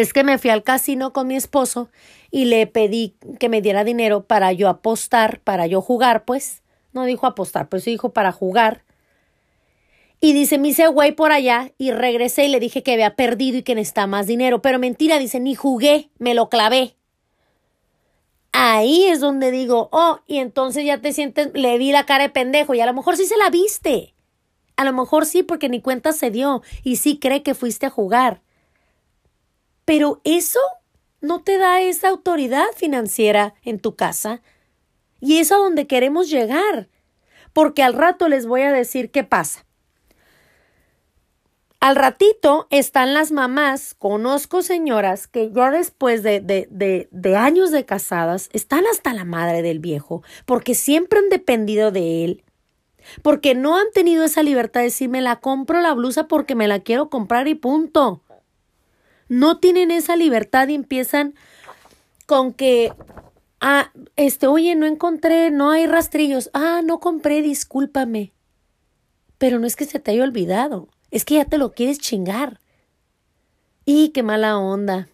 es 0.00 0.12
que 0.12 0.24
me 0.24 0.38
fui 0.38 0.50
al 0.50 0.62
casino 0.62 1.12
con 1.12 1.26
mi 1.26 1.36
esposo 1.36 1.88
y 2.30 2.46
le 2.46 2.66
pedí 2.66 3.14
que 3.38 3.48
me 3.48 3.62
diera 3.62 3.84
dinero 3.84 4.24
para 4.24 4.52
yo 4.52 4.68
apostar, 4.68 5.40
para 5.40 5.66
yo 5.66 5.80
jugar, 5.80 6.24
pues. 6.24 6.62
No 6.92 7.04
dijo 7.04 7.26
apostar, 7.26 7.68
pues 7.68 7.84
dijo 7.84 8.12
para 8.12 8.32
jugar. 8.32 8.84
Y 10.20 10.32
dice, 10.32 10.58
me 10.58 10.68
hice 10.68 10.86
güey 10.86 11.12
por 11.12 11.32
allá 11.32 11.72
y 11.76 11.90
regresé 11.90 12.46
y 12.46 12.48
le 12.48 12.60
dije 12.60 12.82
que 12.82 12.94
había 12.94 13.14
perdido 13.14 13.58
y 13.58 13.62
que 13.62 13.74
necesitaba 13.74 14.06
más 14.06 14.26
dinero. 14.26 14.62
Pero 14.62 14.78
mentira, 14.78 15.18
dice, 15.18 15.38
ni 15.38 15.54
jugué, 15.54 16.10
me 16.18 16.34
lo 16.34 16.48
clavé. 16.48 16.96
Ahí 18.52 19.04
es 19.04 19.20
donde 19.20 19.50
digo, 19.50 19.88
oh, 19.92 20.20
y 20.26 20.38
entonces 20.38 20.84
ya 20.84 21.00
te 21.00 21.12
sientes, 21.12 21.50
le 21.54 21.76
vi 21.76 21.92
la 21.92 22.06
cara 22.06 22.24
de 22.24 22.30
pendejo 22.30 22.74
y 22.74 22.80
a 22.80 22.86
lo 22.86 22.94
mejor 22.94 23.16
sí 23.16 23.26
se 23.26 23.36
la 23.36 23.50
viste. 23.50 24.14
A 24.76 24.84
lo 24.84 24.92
mejor 24.92 25.26
sí, 25.26 25.42
porque 25.42 25.68
ni 25.68 25.80
cuenta 25.80 26.12
se 26.12 26.30
dio 26.30 26.62
y 26.82 26.96
sí 26.96 27.18
cree 27.18 27.42
que 27.42 27.54
fuiste 27.54 27.86
a 27.86 27.90
jugar. 27.90 28.40
Pero 29.84 30.20
eso 30.24 30.60
no 31.20 31.42
te 31.42 31.58
da 31.58 31.80
esa 31.80 32.08
autoridad 32.08 32.66
financiera 32.76 33.54
en 33.62 33.78
tu 33.78 33.96
casa. 33.96 34.42
Y 35.20 35.38
es 35.38 35.52
a 35.52 35.56
donde 35.56 35.86
queremos 35.86 36.30
llegar. 36.30 36.88
Porque 37.52 37.82
al 37.82 37.94
rato 37.94 38.28
les 38.28 38.46
voy 38.46 38.62
a 38.62 38.72
decir 38.72 39.10
qué 39.10 39.24
pasa. 39.24 39.64
Al 41.84 41.96
ratito 41.96 42.66
están 42.70 43.12
las 43.12 43.30
mamás, 43.30 43.92
conozco 43.92 44.62
señoras 44.62 45.26
que 45.26 45.52
ya 45.52 45.70
después 45.70 46.22
de, 46.22 46.40
de, 46.40 46.66
de, 46.70 47.08
de, 47.10 47.36
años 47.36 47.72
de 47.72 47.84
casadas 47.84 48.48
están 48.54 48.84
hasta 48.90 49.12
la 49.12 49.26
madre 49.26 49.60
del 49.60 49.80
viejo, 49.80 50.22
porque 50.46 50.74
siempre 50.74 51.18
han 51.18 51.28
dependido 51.28 51.90
de 51.90 52.24
él, 52.24 52.44
porque 53.20 53.54
no 53.54 53.76
han 53.76 53.90
tenido 53.92 54.24
esa 54.24 54.42
libertad 54.42 54.80
de 54.80 54.84
decir 54.86 55.10
me 55.10 55.20
la 55.20 55.40
compro 55.40 55.82
la 55.82 55.92
blusa 55.92 56.26
porque 56.26 56.54
me 56.54 56.68
la 56.68 56.80
quiero 56.80 57.10
comprar 57.10 57.48
y 57.48 57.54
punto 57.54 58.22
no 59.34 59.58
tienen 59.58 59.90
esa 59.90 60.16
libertad 60.16 60.68
y 60.68 60.74
empiezan 60.74 61.34
con 62.26 62.52
que, 62.52 62.92
ah, 63.60 63.90
este, 64.16 64.46
oye, 64.46 64.76
no 64.76 64.86
encontré, 64.86 65.50
no 65.50 65.70
hay 65.70 65.86
rastrillos, 65.86 66.50
ah, 66.54 66.82
no 66.84 67.00
compré, 67.00 67.42
discúlpame. 67.42 68.32
Pero 69.38 69.58
no 69.58 69.66
es 69.66 69.74
que 69.74 69.86
se 69.86 69.98
te 69.98 70.12
haya 70.12 70.22
olvidado, 70.22 70.88
es 71.10 71.24
que 71.24 71.34
ya 71.34 71.44
te 71.44 71.58
lo 71.58 71.72
quieres 71.72 71.98
chingar. 71.98 72.60
Y 73.84 74.10
qué 74.10 74.22
mala 74.22 74.56
onda. 74.56 75.08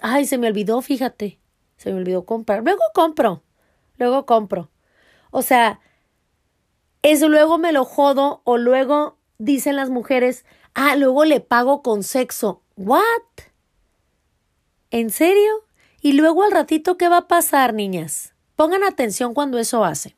Ay, 0.00 0.24
se 0.24 0.38
me 0.38 0.46
olvidó, 0.46 0.80
fíjate. 0.80 1.38
Se 1.76 1.92
me 1.92 1.98
olvidó 1.98 2.24
comprar. 2.24 2.62
Luego 2.62 2.82
compro. 2.94 3.42
Luego 3.98 4.24
compro. 4.24 4.70
O 5.30 5.42
sea, 5.42 5.80
eso 7.02 7.28
luego 7.28 7.58
me 7.58 7.72
lo 7.72 7.84
jodo 7.84 8.40
o 8.44 8.56
luego 8.56 9.18
dicen 9.38 9.76
las 9.76 9.90
mujeres, 9.90 10.46
ah, 10.74 10.96
luego 10.96 11.24
le 11.24 11.40
pago 11.40 11.82
con 11.82 12.02
sexo. 12.02 12.62
¿What? 12.76 13.02
¿En 14.94 15.10
serio? 15.10 15.50
Y 16.00 16.12
luego 16.12 16.44
al 16.44 16.52
ratito, 16.52 16.96
¿qué 16.96 17.08
va 17.08 17.16
a 17.16 17.26
pasar, 17.26 17.74
niñas? 17.74 18.32
Pongan 18.54 18.84
atención 18.84 19.34
cuando 19.34 19.58
eso 19.58 19.84
hacen. 19.84 20.14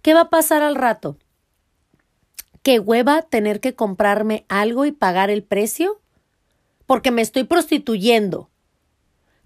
¿Qué 0.00 0.14
va 0.14 0.22
a 0.22 0.30
pasar 0.30 0.62
al 0.62 0.74
rato? 0.74 1.18
¿Qué 2.62 2.80
hueva 2.80 3.20
tener 3.20 3.60
que 3.60 3.74
comprarme 3.74 4.46
algo 4.48 4.86
y 4.86 4.92
pagar 4.92 5.28
el 5.28 5.42
precio? 5.42 6.00
Porque 6.86 7.10
me 7.10 7.20
estoy 7.20 7.44
prostituyendo. 7.44 8.48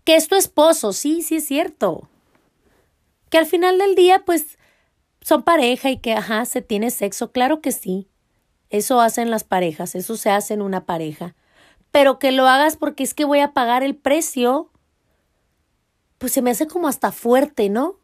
Que 0.04 0.14
es 0.14 0.28
tu 0.28 0.36
esposo, 0.36 0.92
sí, 0.92 1.22
sí 1.22 1.38
es 1.38 1.44
cierto. 1.44 2.08
Que 3.30 3.38
al 3.38 3.46
final 3.46 3.76
del 3.78 3.96
día, 3.96 4.24
pues, 4.24 4.56
son 5.20 5.42
pareja 5.42 5.90
y 5.90 5.98
que, 5.98 6.12
ajá, 6.12 6.44
se 6.44 6.62
tiene 6.62 6.92
sexo, 6.92 7.32
claro 7.32 7.60
que 7.60 7.72
sí. 7.72 8.06
Eso 8.70 9.00
hacen 9.00 9.32
las 9.32 9.42
parejas, 9.42 9.96
eso 9.96 10.16
se 10.16 10.30
hace 10.30 10.54
en 10.54 10.62
una 10.62 10.86
pareja 10.86 11.34
pero 11.90 12.18
que 12.18 12.32
lo 12.32 12.46
hagas 12.46 12.76
porque 12.76 13.02
es 13.02 13.14
que 13.14 13.24
voy 13.24 13.40
a 13.40 13.52
pagar 13.52 13.82
el 13.82 13.96
precio, 13.96 14.70
pues 16.18 16.32
se 16.32 16.42
me 16.42 16.50
hace 16.50 16.66
como 16.66 16.88
hasta 16.88 17.12
fuerte, 17.12 17.68
¿no? 17.68 17.96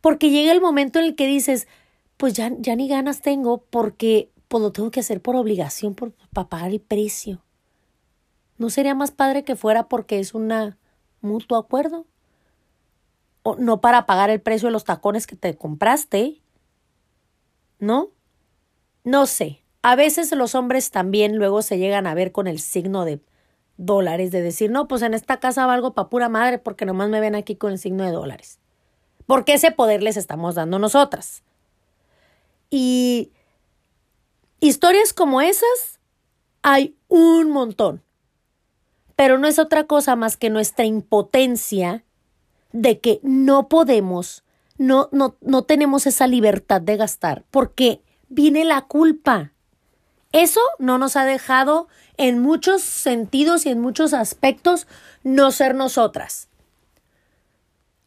Porque 0.00 0.30
llega 0.30 0.52
el 0.52 0.60
momento 0.60 0.98
en 0.98 1.06
el 1.06 1.14
que 1.16 1.26
dices, 1.26 1.68
pues 2.16 2.34
ya, 2.34 2.50
ya 2.58 2.76
ni 2.76 2.88
ganas 2.88 3.20
tengo 3.20 3.58
porque 3.58 4.30
pues 4.48 4.62
lo 4.62 4.72
tengo 4.72 4.90
que 4.90 5.00
hacer 5.00 5.20
por 5.20 5.36
obligación, 5.36 5.94
por, 5.94 6.12
para 6.32 6.48
pagar 6.48 6.70
el 6.70 6.80
precio. 6.80 7.42
¿No 8.58 8.70
sería 8.70 8.94
más 8.94 9.10
padre 9.10 9.44
que 9.44 9.56
fuera 9.56 9.88
porque 9.88 10.18
es 10.18 10.34
un 10.34 10.76
mutuo 11.20 11.58
acuerdo? 11.58 12.06
O 13.42 13.56
no 13.56 13.80
para 13.80 14.06
pagar 14.06 14.30
el 14.30 14.40
precio 14.40 14.68
de 14.68 14.72
los 14.72 14.84
tacones 14.84 15.26
que 15.26 15.36
te 15.36 15.56
compraste. 15.56 16.40
¿No? 17.78 18.10
No 19.04 19.26
sé. 19.26 19.62
A 19.88 19.94
veces 19.94 20.32
los 20.32 20.56
hombres 20.56 20.90
también 20.90 21.36
luego 21.36 21.62
se 21.62 21.78
llegan 21.78 22.08
a 22.08 22.14
ver 22.14 22.32
con 22.32 22.48
el 22.48 22.58
signo 22.58 23.04
de 23.04 23.20
dólares, 23.76 24.32
de 24.32 24.42
decir, 24.42 24.68
no, 24.68 24.88
pues 24.88 25.00
en 25.02 25.14
esta 25.14 25.38
casa 25.38 25.64
valgo 25.64 25.94
pa' 25.94 26.08
pura 26.08 26.28
madre 26.28 26.58
porque 26.58 26.84
nomás 26.84 27.08
me 27.08 27.20
ven 27.20 27.36
aquí 27.36 27.54
con 27.54 27.70
el 27.70 27.78
signo 27.78 28.02
de 28.02 28.10
dólares. 28.10 28.58
Porque 29.26 29.54
ese 29.54 29.70
poder 29.70 30.02
les 30.02 30.16
estamos 30.16 30.56
dando 30.56 30.80
nosotras. 30.80 31.44
Y 32.68 33.30
historias 34.58 35.12
como 35.12 35.40
esas 35.40 36.00
hay 36.62 36.96
un 37.06 37.52
montón. 37.52 38.02
pero 39.14 39.38
no 39.38 39.46
es 39.46 39.60
otra 39.60 39.84
cosa 39.84 40.16
más 40.16 40.36
que 40.36 40.50
nuestra 40.50 40.84
impotencia 40.84 42.04
de 42.72 42.98
que 42.98 43.20
no 43.22 43.68
podemos, 43.68 44.42
no, 44.78 45.08
no, 45.12 45.36
no 45.40 45.62
tenemos 45.62 46.08
esa 46.08 46.26
libertad 46.26 46.80
de 46.80 46.96
gastar, 46.96 47.44
porque 47.52 48.02
viene 48.28 48.64
la 48.64 48.82
culpa. 48.82 49.52
Eso 50.36 50.60
no 50.78 50.98
nos 50.98 51.16
ha 51.16 51.24
dejado 51.24 51.88
en 52.18 52.40
muchos 52.40 52.82
sentidos 52.82 53.64
y 53.64 53.70
en 53.70 53.80
muchos 53.80 54.12
aspectos 54.12 54.86
no 55.24 55.50
ser 55.50 55.74
nosotras. 55.74 56.50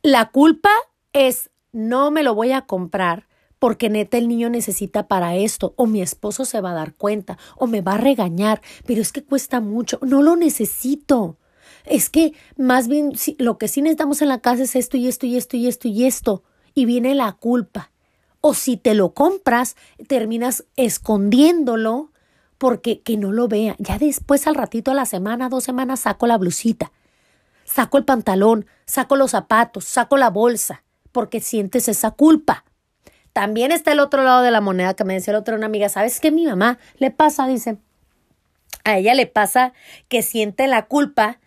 La 0.04 0.30
culpa 0.30 0.70
es 1.12 1.50
no 1.72 2.12
me 2.12 2.22
lo 2.22 2.36
voy 2.36 2.52
a 2.52 2.68
comprar 2.68 3.26
porque 3.58 3.90
neta 3.90 4.20
el 4.20 4.28
niño 4.28 4.52
necesita 4.52 5.08
para 5.08 5.38
esto, 5.38 5.74
o 5.76 5.88
mi 5.88 6.04
esposo 6.04 6.46
se 6.46 6.62
va 6.62 6.70
a 6.70 6.76
dar 6.76 6.94
cuenta, 6.94 7.40
o 7.58 7.66
me 7.66 7.82
va 7.82 7.94
a 7.94 7.98
regañar, 7.98 8.62
pero 8.86 9.02
es 9.02 9.12
que 9.12 9.24
cuesta 9.24 9.60
mucho, 9.60 9.98
no 10.04 10.22
lo 10.22 10.36
necesito. 10.36 11.36
Es 11.84 12.12
que 12.12 12.34
más 12.58 12.88
bien 12.88 13.14
lo 13.40 13.58
que 13.58 13.68
sí 13.68 13.82
necesitamos 13.82 14.22
en 14.22 14.28
la 14.28 14.40
casa 14.40 14.62
es 14.62 14.76
esto 14.76 14.98
y 14.98 15.08
esto 15.08 15.26
y 15.26 15.36
esto 15.36 15.58
y 15.58 15.66
esto 15.68 15.88
y 15.88 16.06
esto, 16.06 16.44
y 16.76 16.86
viene 16.86 17.16
la 17.16 17.32
culpa. 17.32 17.92
O 18.40 18.54
si 18.54 18.78
te 18.78 18.94
lo 18.94 19.16
compras, 19.16 19.76
terminas 20.08 20.66
escondiéndolo 20.76 22.12
porque 22.60 23.02
que 23.02 23.18
no 23.18 23.32
lo 23.32 23.48
vea. 23.48 23.76
Ya 23.80 23.98
después 23.98 24.46
al 24.46 24.54
ratito 24.54 24.92
a 24.92 24.94
la 24.94 25.08
semana, 25.08 25.50
dos 25.50 25.64
semanas 25.64 26.02
saco 26.02 26.28
la 26.28 26.38
blusita, 26.38 26.92
saco 27.64 27.98
el 27.98 28.06
pantalón, 28.06 28.68
saco 28.86 29.16
los 29.16 29.32
zapatos, 29.32 29.86
saco 29.86 30.18
la 30.18 30.30
bolsa, 30.30 30.84
porque 31.12 31.40
sientes 31.40 31.88
esa 31.88 32.12
culpa. 32.12 32.66
También 33.34 33.72
está 33.72 33.94
el 33.94 34.00
otro 34.00 34.24
lado 34.24 34.44
de 34.44 34.52
la 34.52 34.62
moneda 34.62 34.94
que 34.94 35.06
me 35.06 35.14
decía 35.14 35.32
el 35.32 35.40
otro 35.40 35.56
una 35.56 35.68
amiga, 35.68 35.90
¿sabes 35.90 36.20
qué 36.20 36.30
mi 36.30 36.46
mamá 36.46 36.78
le 36.98 37.10
pasa? 37.10 37.48
Dice, 37.48 37.78
a 38.84 38.98
ella 38.98 39.14
le 39.14 39.26
pasa 39.26 39.74
que 40.10 40.22
siente 40.22 40.68
la 40.68 40.86
culpa 40.86 41.40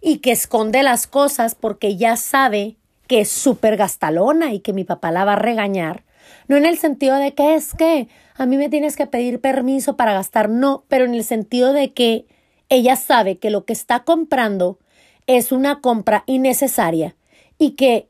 y 0.00 0.18
que 0.18 0.32
esconde 0.32 0.82
las 0.82 1.06
cosas 1.06 1.54
porque 1.54 1.96
ya 1.96 2.16
sabe 2.16 2.76
que 3.06 3.20
es 3.20 3.30
súper 3.30 3.76
gastalona 3.76 4.52
y 4.52 4.60
que 4.60 4.72
mi 4.72 4.84
papá 4.84 5.10
la 5.10 5.24
va 5.24 5.34
a 5.34 5.36
regañar. 5.36 6.04
No 6.48 6.56
en 6.56 6.66
el 6.66 6.78
sentido 6.78 7.16
de 7.16 7.34
que 7.34 7.54
es 7.54 7.74
que 7.74 8.08
a 8.36 8.46
mí 8.46 8.56
me 8.56 8.68
tienes 8.68 8.96
que 8.96 9.06
pedir 9.06 9.40
permiso 9.40 9.96
para 9.96 10.12
gastar, 10.12 10.48
no, 10.48 10.84
pero 10.88 11.04
en 11.04 11.14
el 11.14 11.24
sentido 11.24 11.72
de 11.72 11.92
que 11.92 12.26
ella 12.68 12.96
sabe 12.96 13.38
que 13.38 13.50
lo 13.50 13.64
que 13.64 13.72
está 13.72 14.04
comprando 14.04 14.78
es 15.26 15.52
una 15.52 15.80
compra 15.80 16.24
innecesaria 16.26 17.16
y 17.58 17.72
que 17.72 18.08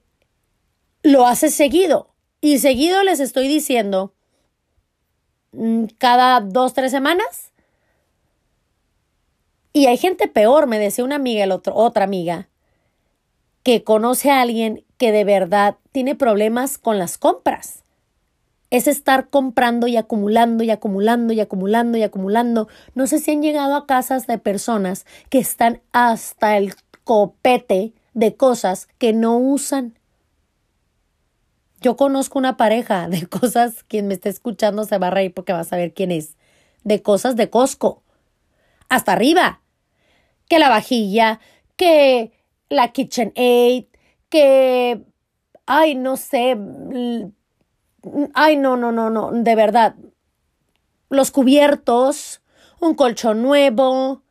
lo 1.03 1.27
hace 1.27 1.51
seguido. 1.51 2.11
Y 2.41 2.59
seguido 2.59 3.03
les 3.03 3.21
estoy 3.21 3.49
diciendo, 3.49 4.15
mm, 5.53 5.85
cada 5.99 6.41
dos, 6.41 6.75
tres 6.75 6.91
semanas. 6.91 7.53
Y 9.73 9.87
hay 9.87 9.97
gente 9.97 10.29
peor, 10.29 10.67
me 10.67 10.79
decía 10.79 11.05
una 11.05 11.17
amiga, 11.17 11.45
el 11.45 11.53
otro, 11.53 11.75
otra 11.75 12.05
amiga, 12.05 12.49
que 13.63 13.83
conoce 13.83 14.31
a 14.31 14.41
alguien 14.41 14.85
que 14.99 15.11
de 15.11 15.25
verdad 15.25 15.77
tiene 15.93 16.15
problemas 16.15 16.79
con 16.79 16.99
las 16.99 17.19
compras. 17.19 17.84
Es 18.71 18.89
estar 18.89 19.29
comprando 19.29 19.87
y 19.87 19.97
acumulando 19.97 20.65
y 20.65 20.71
acumulando 20.71 21.33
y 21.33 21.41
acumulando 21.41 21.99
y 21.99 22.03
acumulando. 22.03 22.69
No 22.95 23.07
sé 23.07 23.19
si 23.19 23.31
han 23.31 23.43
llegado 23.43 23.77
a 23.77 23.87
casas 23.87 24.27
de 24.27 24.39
personas 24.39 25.07
que 25.29 25.39
están 25.39 25.83
hasta 25.93 26.57
el 26.57 26.75
copete 27.05 27.93
de 28.15 28.37
cosas 28.37 28.89
que 28.99 29.13
no 29.13 29.37
usan. 29.37 29.99
Yo 31.81 31.97
conozco 31.97 32.39
una 32.39 32.57
pareja 32.57 33.09
de 33.09 33.27
cosas, 33.29 33.85
quien 33.85 34.09
me 34.09 34.15
esté 34.15 34.31
escuchando 34.31 34.85
se 34.85 34.99
va 34.99 35.09
a 35.09 35.11
reír 35.11 35.35
porque 35.35 35.53
va 35.53 35.61
a 35.61 35.65
saber 35.65 35.93
quién 35.93 36.11
es, 36.11 36.37
de 36.83 37.03
cosas 37.03 37.37
de 37.37 37.51
Costco. 37.51 38.03
Hasta 38.89 39.13
arriba. 39.13 39.61
Que 40.49 40.59
la 40.59 40.69
vajilla, 40.69 41.41
que 41.77 42.33
la 42.69 42.93
KitchenAid, 42.93 43.87
que... 44.29 45.03
Ay, 45.67 45.95
no 45.95 46.17
sé. 46.17 46.59
Ay, 48.35 48.57
no, 48.57 48.77
no, 48.77 48.93
no, 48.93 49.11
no, 49.11 49.31
de 49.33 49.55
verdad. 49.55 49.95
Los 51.11 51.31
cubiertos, 51.31 52.43
un 52.81 52.95
colchón 52.95 53.43
nuevo, 53.43 54.23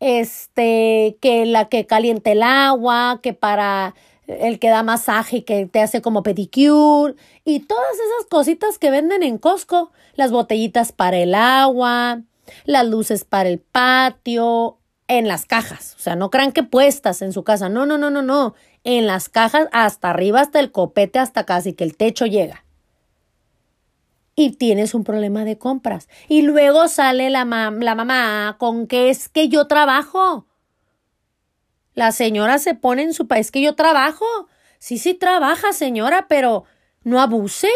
este, 0.00 1.18
que 1.20 1.46
la 1.46 1.68
que 1.68 1.86
caliente 1.86 2.32
el 2.32 2.42
agua, 2.42 3.20
que 3.22 3.34
para 3.34 3.94
el 4.26 4.58
que 4.58 4.68
da 4.68 4.82
masaje 4.82 5.44
que 5.44 5.66
te 5.66 5.80
hace 5.80 6.00
como 6.00 6.22
pedicure 6.22 7.14
y 7.44 7.60
todas 7.60 7.94
esas 7.94 8.28
cositas 8.30 8.78
que 8.78 8.90
venden 8.90 9.22
en 9.22 9.38
Costco, 9.38 9.92
las 10.14 10.30
botellitas 10.30 10.92
para 10.92 11.18
el 11.18 11.34
agua, 11.34 12.22
las 12.64 12.86
luces 12.86 13.24
para 13.24 13.48
el 13.48 13.58
patio, 13.58 14.78
en 15.08 15.28
las 15.28 15.44
cajas, 15.46 15.94
o 15.98 16.02
sea, 16.02 16.16
no 16.16 16.30
crean 16.30 16.52
que 16.52 16.62
puestas 16.62 17.22
en 17.22 17.32
su 17.32 17.44
casa, 17.44 17.68
no, 17.68 17.84
no, 17.86 17.98
no, 17.98 18.10
no, 18.10 18.22
no, 18.22 18.54
en 18.84 19.06
las 19.06 19.28
cajas 19.28 19.68
hasta 19.72 20.10
arriba, 20.10 20.40
hasta 20.40 20.58
el 20.60 20.72
copete, 20.72 21.18
hasta 21.18 21.44
casi 21.44 21.74
que 21.74 21.84
el 21.84 21.96
techo 21.96 22.24
llega. 22.24 22.64
Y 24.34 24.52
tienes 24.52 24.94
un 24.94 25.04
problema 25.04 25.44
de 25.44 25.58
compras. 25.58 26.08
Y 26.28 26.42
luego 26.42 26.88
sale 26.88 27.28
la, 27.30 27.44
la 27.44 27.94
mamá 27.94 28.56
con 28.58 28.86
que 28.86 29.10
es 29.10 29.28
que 29.28 29.48
yo 29.48 29.66
trabajo. 29.66 30.46
La 31.94 32.12
señora 32.12 32.58
se 32.58 32.74
pone 32.74 33.02
en 33.02 33.12
su 33.12 33.26
país 33.28 33.50
que 33.50 33.60
yo 33.60 33.74
trabajo. 33.74 34.24
Sí, 34.78 34.98
sí 34.98 35.14
trabaja, 35.14 35.72
señora, 35.72 36.26
pero 36.28 36.64
no 37.04 37.20
abuse. 37.20 37.68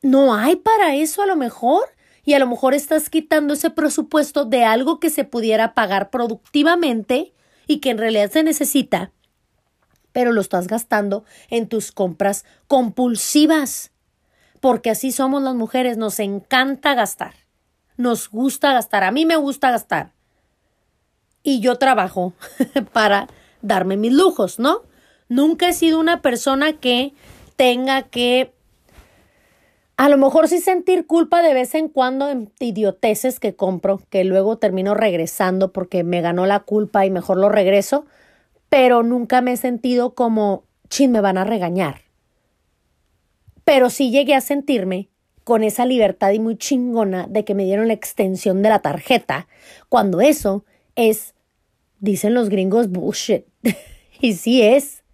No 0.00 0.34
hay 0.34 0.56
para 0.56 0.94
eso 0.94 1.22
a 1.22 1.26
lo 1.26 1.36
mejor. 1.36 1.84
Y 2.24 2.34
a 2.34 2.38
lo 2.38 2.46
mejor 2.46 2.74
estás 2.74 3.08
quitando 3.08 3.54
ese 3.54 3.70
presupuesto 3.70 4.44
de 4.44 4.64
algo 4.64 5.00
que 5.00 5.08
se 5.08 5.24
pudiera 5.24 5.74
pagar 5.74 6.10
productivamente 6.10 7.32
y 7.66 7.78
que 7.78 7.90
en 7.90 7.98
realidad 7.98 8.30
se 8.30 8.42
necesita, 8.42 9.12
pero 10.12 10.32
lo 10.32 10.40
estás 10.40 10.66
gastando 10.66 11.24
en 11.48 11.68
tus 11.68 11.92
compras 11.92 12.44
compulsivas. 12.66 13.92
Porque 14.60 14.90
así 14.90 15.12
somos 15.12 15.42
las 15.42 15.54
mujeres, 15.54 15.96
nos 15.96 16.18
encanta 16.20 16.94
gastar. 16.94 17.34
Nos 17.96 18.28
gusta 18.30 18.72
gastar. 18.72 19.04
A 19.04 19.10
mí 19.10 19.26
me 19.26 19.36
gusta 19.36 19.70
gastar 19.70 20.12
y 21.48 21.60
yo 21.60 21.76
trabajo 21.76 22.34
para 22.92 23.28
darme 23.62 23.96
mis 23.96 24.12
lujos, 24.12 24.58
¿no? 24.58 24.82
Nunca 25.28 25.68
he 25.68 25.72
sido 25.72 25.98
una 25.98 26.20
persona 26.20 26.74
que 26.74 27.14
tenga 27.56 28.02
que 28.02 28.52
a 29.96 30.08
lo 30.08 30.16
mejor 30.16 30.46
sí 30.46 30.60
sentir 30.60 31.06
culpa 31.06 31.42
de 31.42 31.54
vez 31.54 31.74
en 31.74 31.88
cuando 31.88 32.26
de 32.26 32.48
idioteces 32.60 33.40
que 33.40 33.56
compro, 33.56 34.00
que 34.10 34.24
luego 34.24 34.58
termino 34.58 34.94
regresando 34.94 35.72
porque 35.72 36.04
me 36.04 36.20
ganó 36.20 36.46
la 36.46 36.60
culpa 36.60 37.04
y 37.04 37.10
mejor 37.10 37.38
lo 37.38 37.48
regreso, 37.48 38.06
pero 38.68 39.02
nunca 39.02 39.40
me 39.40 39.52
he 39.52 39.56
sentido 39.56 40.14
como, 40.14 40.64
chin, 40.88 41.10
me 41.10 41.20
van 41.20 41.36
a 41.36 41.44
regañar. 41.44 42.02
Pero 43.68 43.90
sí 43.90 44.10
llegué 44.10 44.34
a 44.34 44.40
sentirme 44.40 45.10
con 45.44 45.62
esa 45.62 45.84
libertad 45.84 46.30
y 46.30 46.38
muy 46.38 46.56
chingona 46.56 47.26
de 47.28 47.44
que 47.44 47.54
me 47.54 47.66
dieron 47.66 47.88
la 47.88 47.92
extensión 47.92 48.62
de 48.62 48.70
la 48.70 48.78
tarjeta, 48.78 49.46
cuando 49.90 50.22
eso 50.22 50.64
es, 50.96 51.34
dicen 52.00 52.32
los 52.32 52.48
gringos, 52.48 52.88
bullshit. 52.88 53.44
y 54.22 54.32
sí 54.32 54.62
es. 54.62 55.04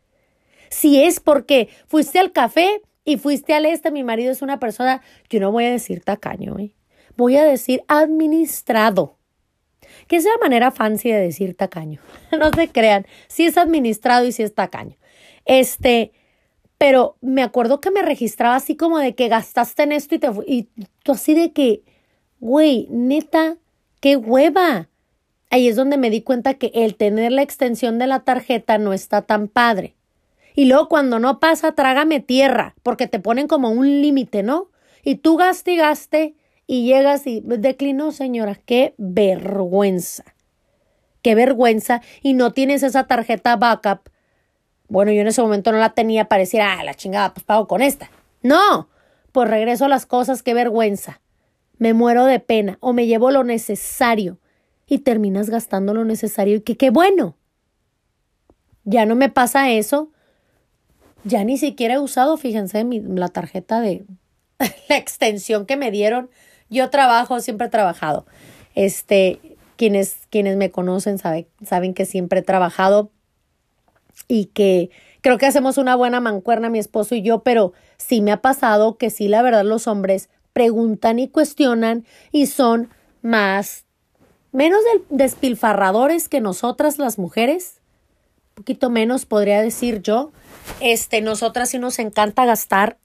Sí 0.71 1.03
es 1.03 1.19
porque 1.19 1.69
fuiste 1.89 2.21
al 2.21 2.31
café 2.31 2.81
y 3.05 3.17
fuiste 3.17 3.55
al 3.55 3.67
este. 3.67 3.91
Mi 3.91 4.05
marido 4.05 4.31
es 4.31 4.41
una 4.41 4.61
persona, 4.61 5.03
yo 5.29 5.41
no 5.41 5.51
voy 5.51 5.65
a 5.65 5.73
decir 5.73 6.05
tacaño, 6.05 6.57
¿eh? 6.61 6.77
voy 7.17 7.37
a 7.37 7.45
decir 7.45 7.83
administrado. 7.89 9.19
Que 10.07 10.15
es 10.15 10.25
la 10.25 10.39
manera 10.41 10.71
fancy 10.71 11.11
de 11.11 11.19
decir 11.19 11.57
tacaño. 11.57 11.99
no 12.39 12.53
se 12.53 12.69
crean. 12.69 13.05
Sí 13.27 13.47
es 13.47 13.59
administrado 13.59 14.25
y 14.25 14.31
sí 14.31 14.45
es 14.45 14.55
tacaño. 14.55 14.97
Este, 15.45 16.13
pero 16.85 17.17
me 17.23 17.43
acuerdo 17.43 17.81
que 17.81 17.91
me 17.91 18.03
registraba 18.03 18.57
así 18.57 18.77
como 18.77 18.99
de 18.99 19.15
que 19.15 19.29
gastaste 19.29 19.85
en 19.85 19.93
esto 19.93 20.17
y 20.17 20.19
te 20.19 20.29
y 20.47 20.69
tú 21.03 21.13
así 21.13 21.33
de 21.33 21.51
que, 21.51 21.83
güey, 22.41 22.89
neta, 22.91 23.57
qué 24.01 24.17
hueva 24.17 24.91
ahí 25.49 25.67
es 25.67 25.77
donde 25.77 25.97
me 25.97 26.11
di 26.11 26.21
cuenta 26.21 26.53
que 26.53 26.71
el 26.75 26.95
tener 26.95 27.33
la 27.33 27.41
extensión 27.41 27.99
de 27.99 28.07
la 28.07 28.21
tarjeta 28.21 28.77
no 28.77 28.93
está 28.93 29.23
tan 29.23 29.49
padre. 29.49 29.95
Y 30.55 30.67
luego 30.67 30.91
cuando 30.91 31.19
no 31.19 31.41
pasa, 31.41 31.73
trágame 31.73 32.21
tierra, 32.21 32.75
porque 32.83 33.07
te 33.07 33.19
ponen 33.19 33.49
como 33.49 33.71
un 33.71 34.03
límite, 34.03 34.43
¿no? 34.43 34.69
Y 35.03 35.15
tú 35.15 35.39
gaste 35.39 35.73
y 35.73 36.35
y 36.67 36.85
llegas 36.85 37.27
y 37.27 37.41
declinó, 37.47 38.13
señora, 38.13 38.61
qué 38.67 38.93
vergüenza. 38.99 40.25
Qué 41.23 41.35
vergüenza. 41.35 42.03
Y 42.21 42.35
no 42.35 42.53
tienes 42.53 42.83
esa 42.83 43.07
tarjeta 43.07 43.57
backup. 43.57 44.11
Bueno, 44.89 45.13
yo 45.13 45.23
en 45.23 45.29
ese 45.29 45.43
momento 45.43 45.73
no 45.73 45.79
la 45.79 45.95
tenía 45.95 46.27
para 46.27 46.41
decir, 46.41 46.61
ah, 46.61 46.83
la 46.85 46.95
chingada, 46.95 47.33
pues 47.33 47.45
pago 47.45 47.67
con 47.67 47.83
esta. 47.83 48.11
No, 48.43 48.89
pues 49.33 49.49
regreso 49.49 49.87
a 49.87 49.89
las 49.89 50.07
cosas, 50.07 50.43
qué 50.43 50.55
vergüenza. 50.55 51.21
Me 51.79 51.95
muero 51.95 52.25
de 52.25 52.41
pena 52.41 52.79
o 52.81 52.93
me 52.93 53.07
llevo 53.07 53.31
lo 53.31 53.45
necesario 53.45 54.39
y 54.87 54.99
terminas 54.99 55.51
gastando 55.51 55.95
lo 55.95 56.05
necesario 56.05 56.57
y 56.57 56.61
que 56.61 56.77
qué 56.77 56.91
bueno. 56.91 57.37
Ya 58.85 59.07
no 59.07 59.17
me 59.17 59.31
pasa 59.31 59.71
eso. 59.71 60.11
Ya 61.25 61.43
ni 61.43 61.57
siquiera 61.57 61.95
he 61.95 61.99
usado, 61.99 62.37
fíjense, 62.37 62.85
mi, 62.85 63.01
la 63.01 63.29
tarjeta 63.29 63.81
de 63.81 64.05
la 64.89 64.97
extensión 64.97 65.65
que 65.65 65.77
me 65.77 65.91
dieron. 65.91 66.31
Yo 66.69 66.91
trabajo, 66.91 67.41
siempre 67.41 67.69
he 67.69 67.71
trabajado. 67.71 68.27
Este, 68.75 69.57
quienes, 69.77 70.19
quienes 70.29 70.57
me 70.57 70.71
conocen 70.71 71.19
saben 71.19 71.95
que 71.95 72.05
siempre 72.05 72.41
he 72.41 72.43
trabajado 72.43 73.11
y 74.29 74.47
que 74.47 74.91
creo 75.21 75.39
que 75.39 75.47
hacemos 75.47 75.79
una 75.79 75.97
buena 75.97 76.21
mancuerna 76.21 76.71
mi 76.71 76.79
esposo 76.79 77.15
y 77.15 77.23
yo, 77.23 77.43
pero 77.43 77.73
sí 77.97 78.21
me 78.21 78.33
ha 78.33 78.41
pasado 78.41 78.97
que 78.97 79.11
sí, 79.11 79.29
la 79.29 79.43
verdad, 79.43 79.65
los 79.65 79.87
hombres 79.87 80.29
preguntan 80.53 81.19
y 81.19 81.29
cuestionan 81.29 82.05
y 82.33 82.47
son 82.47 82.91
más, 83.23 83.85
menos 84.53 84.81
despilfarradores 85.11 86.29
que 86.29 86.41
nosotras 86.41 86.99
las 86.99 87.19
mujeres, 87.19 87.81
un 88.51 88.63
poquito 88.63 88.89
menos 88.89 89.27
podría 89.27 89.61
decir 89.61 90.01
yo. 90.01 90.31
Este, 90.81 91.21
nosotras 91.21 91.71
sí 91.71 91.79
nos 91.79 91.99
encanta 91.99 92.45
gastar 92.45 92.99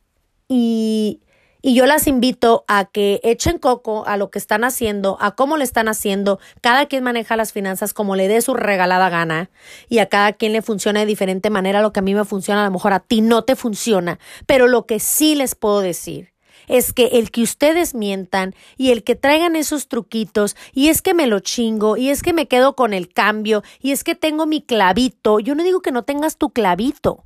y 0.47 1.21
y 1.61 1.75
yo 1.75 1.85
las 1.85 2.07
invito 2.07 2.63
a 2.67 2.85
que 2.85 3.19
echen 3.23 3.57
coco 3.57 4.05
a 4.07 4.17
lo 4.17 4.31
que 4.31 4.39
están 4.39 4.63
haciendo, 4.63 5.17
a 5.19 5.35
cómo 5.35 5.57
le 5.57 5.63
están 5.63 5.87
haciendo. 5.87 6.39
Cada 6.61 6.85
quien 6.85 7.03
maneja 7.03 7.35
las 7.35 7.51
finanzas 7.51 7.93
como 7.93 8.15
le 8.15 8.27
dé 8.27 8.41
su 8.41 8.53
regalada 8.53 9.09
gana 9.09 9.49
y 9.89 9.99
a 9.99 10.07
cada 10.07 10.33
quien 10.33 10.53
le 10.53 10.61
funciona 10.61 11.01
de 11.01 11.05
diferente 11.05 11.49
manera. 11.49 11.81
Lo 11.81 11.91
que 11.91 11.99
a 11.99 12.03
mí 12.03 12.15
me 12.15 12.25
funciona, 12.25 12.61
a 12.61 12.65
lo 12.65 12.71
mejor 12.71 12.93
a 12.93 13.01
ti 13.01 13.21
no 13.21 13.43
te 13.43 13.55
funciona. 13.55 14.19
Pero 14.45 14.67
lo 14.67 14.85
que 14.85 14.99
sí 14.99 15.35
les 15.35 15.55
puedo 15.55 15.81
decir 15.81 16.33
es 16.67 16.93
que 16.93 17.07
el 17.07 17.31
que 17.31 17.41
ustedes 17.41 17.93
mientan 17.93 18.55
y 18.77 18.91
el 18.91 19.03
que 19.03 19.15
traigan 19.15 19.55
esos 19.55 19.87
truquitos 19.87 20.55
y 20.71 20.89
es 20.89 21.01
que 21.01 21.13
me 21.13 21.27
lo 21.27 21.39
chingo 21.39 21.97
y 21.97 22.09
es 22.09 22.21
que 22.21 22.31
me 22.31 22.47
quedo 22.47 22.75
con 22.75 22.93
el 22.93 23.11
cambio 23.11 23.63
y 23.81 23.91
es 23.91 24.03
que 24.03 24.15
tengo 24.15 24.45
mi 24.45 24.61
clavito. 24.61 25.39
Yo 25.39 25.55
no 25.55 25.63
digo 25.63 25.81
que 25.81 25.91
no 25.91 26.03
tengas 26.03 26.37
tu 26.37 26.51
clavito, 26.51 27.25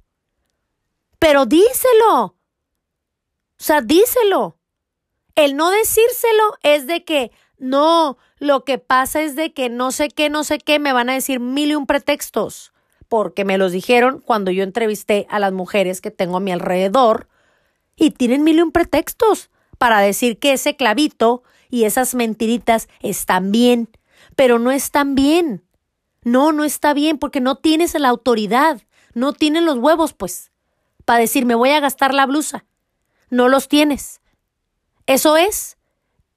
pero 1.20 1.46
díselo. 1.46 2.36
O 3.64 3.66
sea, 3.66 3.80
díselo. 3.80 4.58
El 5.36 5.56
no 5.56 5.70
decírselo 5.70 6.58
es 6.64 6.86
de 6.86 7.06
que 7.06 7.32
no, 7.58 8.18
lo 8.38 8.66
que 8.66 8.78
pasa 8.78 9.22
es 9.22 9.38
de 9.38 9.54
que 9.54 9.70
no 9.70 9.94
sé 9.94 10.10
qué, 10.10 10.30
no 10.30 10.44
sé 10.44 10.58
qué, 10.58 10.80
me 10.80 10.92
van 10.92 11.10
a 11.10 11.14
decir 11.14 11.40
mil 11.40 11.72
y 11.72 11.76
un 11.76 11.86
pretextos, 11.86 12.74
porque 13.08 13.46
me 13.46 13.58
los 13.58 13.72
dijeron 13.72 14.20
cuando 14.20 14.52
yo 14.52 14.64
entrevisté 14.66 15.28
a 15.30 15.40
las 15.40 15.54
mujeres 15.54 16.02
que 16.02 16.12
tengo 16.12 16.36
a 16.36 16.40
mi 16.42 16.52
alrededor 16.52 17.30
y 17.96 18.12
tienen 18.12 18.44
mil 18.44 18.58
y 18.58 18.64
un 18.64 18.74
pretextos 18.74 19.50
para 19.78 20.02
decir 20.02 20.40
que 20.40 20.52
ese 20.52 20.76
clavito 20.76 21.44
y 21.70 21.86
esas 21.86 22.16
mentiritas 22.16 22.90
están 23.00 23.54
bien, 23.54 23.88
pero 24.36 24.60
no 24.60 24.72
están 24.72 25.16
bien. 25.16 25.64
No, 26.26 26.52
no 26.52 26.66
está 26.66 26.94
bien 26.94 27.18
porque 27.18 27.40
no 27.40 27.56
tienes 27.56 27.98
la 27.98 28.10
autoridad, 28.10 28.82
no 29.14 29.32
tienes 29.32 29.64
los 29.64 29.78
huevos, 29.78 30.12
pues, 30.12 30.52
para 31.06 31.20
decir 31.20 31.46
me 31.46 31.56
voy 31.56 31.70
a 31.70 31.80
gastar 31.80 32.14
la 32.14 32.26
blusa 32.26 32.66
no 33.34 33.50
los 33.50 33.68
tienes. 33.68 34.22
Eso 35.06 35.36
es, 35.38 35.78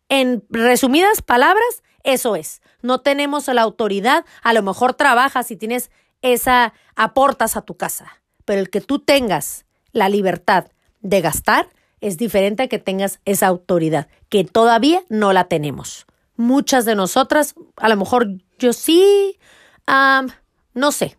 en 0.08 0.44
resumidas 0.50 1.22
palabras, 1.22 1.82
eso 2.02 2.36
es. 2.36 2.62
No 2.82 3.00
tenemos 3.00 3.46
la 3.48 3.62
autoridad, 3.62 4.24
a 4.42 4.52
lo 4.52 4.62
mejor 4.62 4.94
trabajas 4.94 5.50
y 5.50 5.56
tienes 5.56 5.90
esa, 6.22 6.72
aportas 6.94 7.56
a 7.56 7.62
tu 7.62 7.76
casa, 7.76 8.20
pero 8.44 8.60
el 8.60 8.70
que 8.70 8.80
tú 8.80 8.98
tengas 8.98 9.66
la 9.92 10.08
libertad 10.08 10.68
de 11.00 11.20
gastar 11.20 11.68
es 12.00 12.16
diferente 12.16 12.64
a 12.64 12.68
que 12.68 12.78
tengas 12.78 13.20
esa 13.24 13.46
autoridad, 13.46 14.08
que 14.28 14.44
todavía 14.44 15.02
no 15.08 15.32
la 15.32 15.44
tenemos. 15.44 16.06
Muchas 16.36 16.84
de 16.84 16.94
nosotras, 16.94 17.54
a 17.76 17.88
lo 17.88 17.96
mejor 17.96 18.28
yo 18.58 18.72
sí, 18.72 19.38
no 19.86 20.92
sé, 20.92 21.18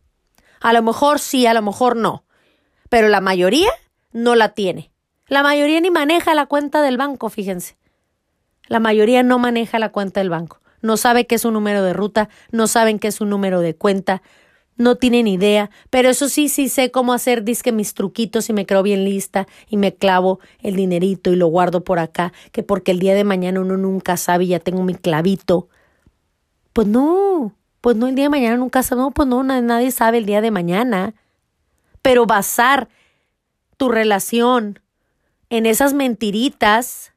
a 0.59 0.73
lo 0.73 0.81
mejor 0.81 1.19
sí, 1.19 1.45
a 1.45 1.53
lo 1.53 1.61
mejor 1.61 1.95
no, 1.95 2.25
pero 2.89 3.07
la 3.09 3.21
mayoría 3.21 3.71
no 4.11 4.35
la 4.35 4.49
tiene. 4.49 4.91
La 5.27 5.43
mayoría 5.43 5.81
ni 5.81 5.91
maneja 5.91 6.33
la 6.33 6.45
cuenta 6.45 6.81
del 6.81 6.97
banco, 6.97 7.29
fíjense. 7.29 7.77
La 8.67 8.79
mayoría 8.79 9.23
no 9.23 9.39
maneja 9.39 9.77
la 9.79 9.89
cuenta 9.89 10.21
del 10.21 10.29
banco. 10.29 10.61
No 10.81 10.95
sabe 10.95 11.27
qué 11.27 11.35
es 11.35 11.45
un 11.45 11.53
número 11.53 11.83
de 11.83 11.93
ruta, 11.93 12.29
no 12.51 12.67
saben 12.67 12.99
qué 12.99 13.09
es 13.09 13.19
un 13.19 13.29
número 13.29 13.59
de 13.61 13.75
cuenta, 13.75 14.21
no 14.77 14.95
tienen 14.95 15.27
idea, 15.27 15.71
pero 15.89 16.09
eso 16.09 16.29
sí, 16.29 16.49
sí 16.49 16.69
sé 16.69 16.91
cómo 16.91 17.13
hacer 17.13 17.43
disque 17.43 17.71
mis 17.71 17.93
truquitos 17.93 18.47
y 18.49 18.53
me 18.53 18.65
creo 18.65 18.83
bien 18.83 19.03
lista 19.03 19.47
y 19.67 19.77
me 19.77 19.95
clavo 19.95 20.39
el 20.61 20.75
dinerito 20.75 21.31
y 21.31 21.35
lo 21.35 21.47
guardo 21.47 21.83
por 21.83 21.99
acá, 21.99 22.31
que 22.51 22.63
porque 22.63 22.91
el 22.91 22.99
día 22.99 23.15
de 23.15 23.23
mañana 23.23 23.59
uno 23.59 23.75
nunca 23.75 24.17
sabe 24.17 24.45
y 24.45 24.49
ya 24.49 24.59
tengo 24.59 24.83
mi 24.83 24.93
clavito. 24.93 25.67
Pues 26.73 26.87
no, 26.87 27.55
pues 27.81 27.95
no, 27.97 28.07
el 28.07 28.15
día 28.15 28.25
de 28.25 28.29
mañana 28.29 28.57
nunca 28.57 28.83
sabe, 28.83 29.01
no, 29.01 29.11
pues 29.11 29.27
no, 29.27 29.43
nadie 29.43 29.91
sabe 29.91 30.19
el 30.19 30.25
día 30.25 30.41
de 30.41 30.51
mañana. 30.51 31.15
Pero 32.03 32.27
basar 32.27 32.87
tu 33.77 33.89
relación 33.89 34.79
en 35.49 35.65
esas 35.65 35.93
mentiritas, 35.93 37.13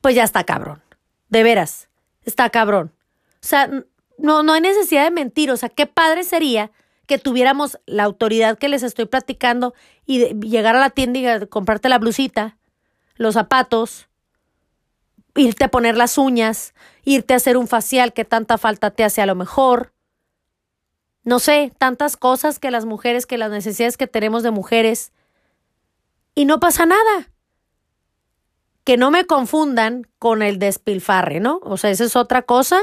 pues 0.00 0.14
ya 0.14 0.24
está 0.24 0.44
cabrón. 0.44 0.82
De 1.28 1.42
veras, 1.42 1.88
está 2.24 2.50
cabrón. 2.50 2.92
O 3.34 3.46
sea, 3.46 3.70
no, 4.18 4.42
no 4.42 4.52
hay 4.52 4.60
necesidad 4.60 5.04
de 5.04 5.10
mentir. 5.10 5.50
O 5.50 5.56
sea, 5.56 5.68
qué 5.68 5.86
padre 5.86 6.24
sería 6.24 6.70
que 7.06 7.18
tuviéramos 7.18 7.78
la 7.86 8.04
autoridad 8.04 8.58
que 8.58 8.68
les 8.68 8.82
estoy 8.82 9.06
platicando 9.06 9.74
y 10.06 10.34
llegar 10.40 10.76
a 10.76 10.80
la 10.80 10.90
tienda 10.90 11.18
y 11.18 11.46
comprarte 11.46 11.88
la 11.88 11.98
blusita, 11.98 12.56
los 13.16 13.34
zapatos, 13.34 14.08
irte 15.34 15.64
a 15.64 15.70
poner 15.70 15.96
las 15.96 16.18
uñas, 16.18 16.74
irte 17.04 17.34
a 17.34 17.36
hacer 17.36 17.56
un 17.56 17.68
facial 17.68 18.12
que 18.12 18.24
tanta 18.24 18.58
falta 18.58 18.90
te 18.90 19.04
hace 19.04 19.20
a 19.20 19.26
lo 19.26 19.34
mejor. 19.34 19.92
No 21.24 21.38
sé, 21.38 21.72
tantas 21.78 22.16
cosas 22.16 22.58
que 22.58 22.70
las 22.70 22.84
mujeres, 22.84 23.26
que 23.26 23.38
las 23.38 23.50
necesidades 23.50 23.96
que 23.96 24.06
tenemos 24.06 24.42
de 24.42 24.50
mujeres, 24.50 25.12
y 26.34 26.44
no 26.44 26.60
pasa 26.60 26.86
nada. 26.86 27.30
Que 28.84 28.96
no 28.96 29.10
me 29.10 29.24
confundan 29.24 30.06
con 30.18 30.42
el 30.42 30.58
despilfarre, 30.58 31.40
¿no? 31.40 31.60
O 31.62 31.76
sea, 31.76 31.90
esa 31.90 32.04
es 32.04 32.16
otra 32.16 32.42
cosa. 32.42 32.80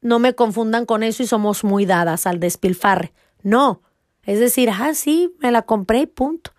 No 0.00 0.18
me 0.18 0.34
confundan 0.34 0.86
con 0.86 1.02
eso 1.02 1.22
y 1.22 1.26
somos 1.26 1.64
muy 1.64 1.86
dadas 1.86 2.26
al 2.26 2.38
despilfarre. 2.38 3.12
No. 3.42 3.82
Es 4.24 4.38
decir, 4.38 4.70
ah, 4.70 4.94
sí, 4.94 5.34
me 5.40 5.50
la 5.50 5.62
compré 5.62 6.00
y 6.00 6.06
punto. 6.06 6.52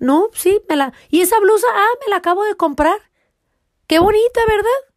No, 0.00 0.28
sí, 0.32 0.60
me 0.68 0.76
la. 0.76 0.92
Y 1.10 1.20
esa 1.20 1.38
blusa, 1.38 1.66
ah, 1.72 1.98
me 2.04 2.10
la 2.10 2.16
acabo 2.16 2.44
de 2.44 2.56
comprar. 2.56 2.96
Qué 3.86 4.00
bonita, 4.00 4.40
¿verdad? 4.48 4.94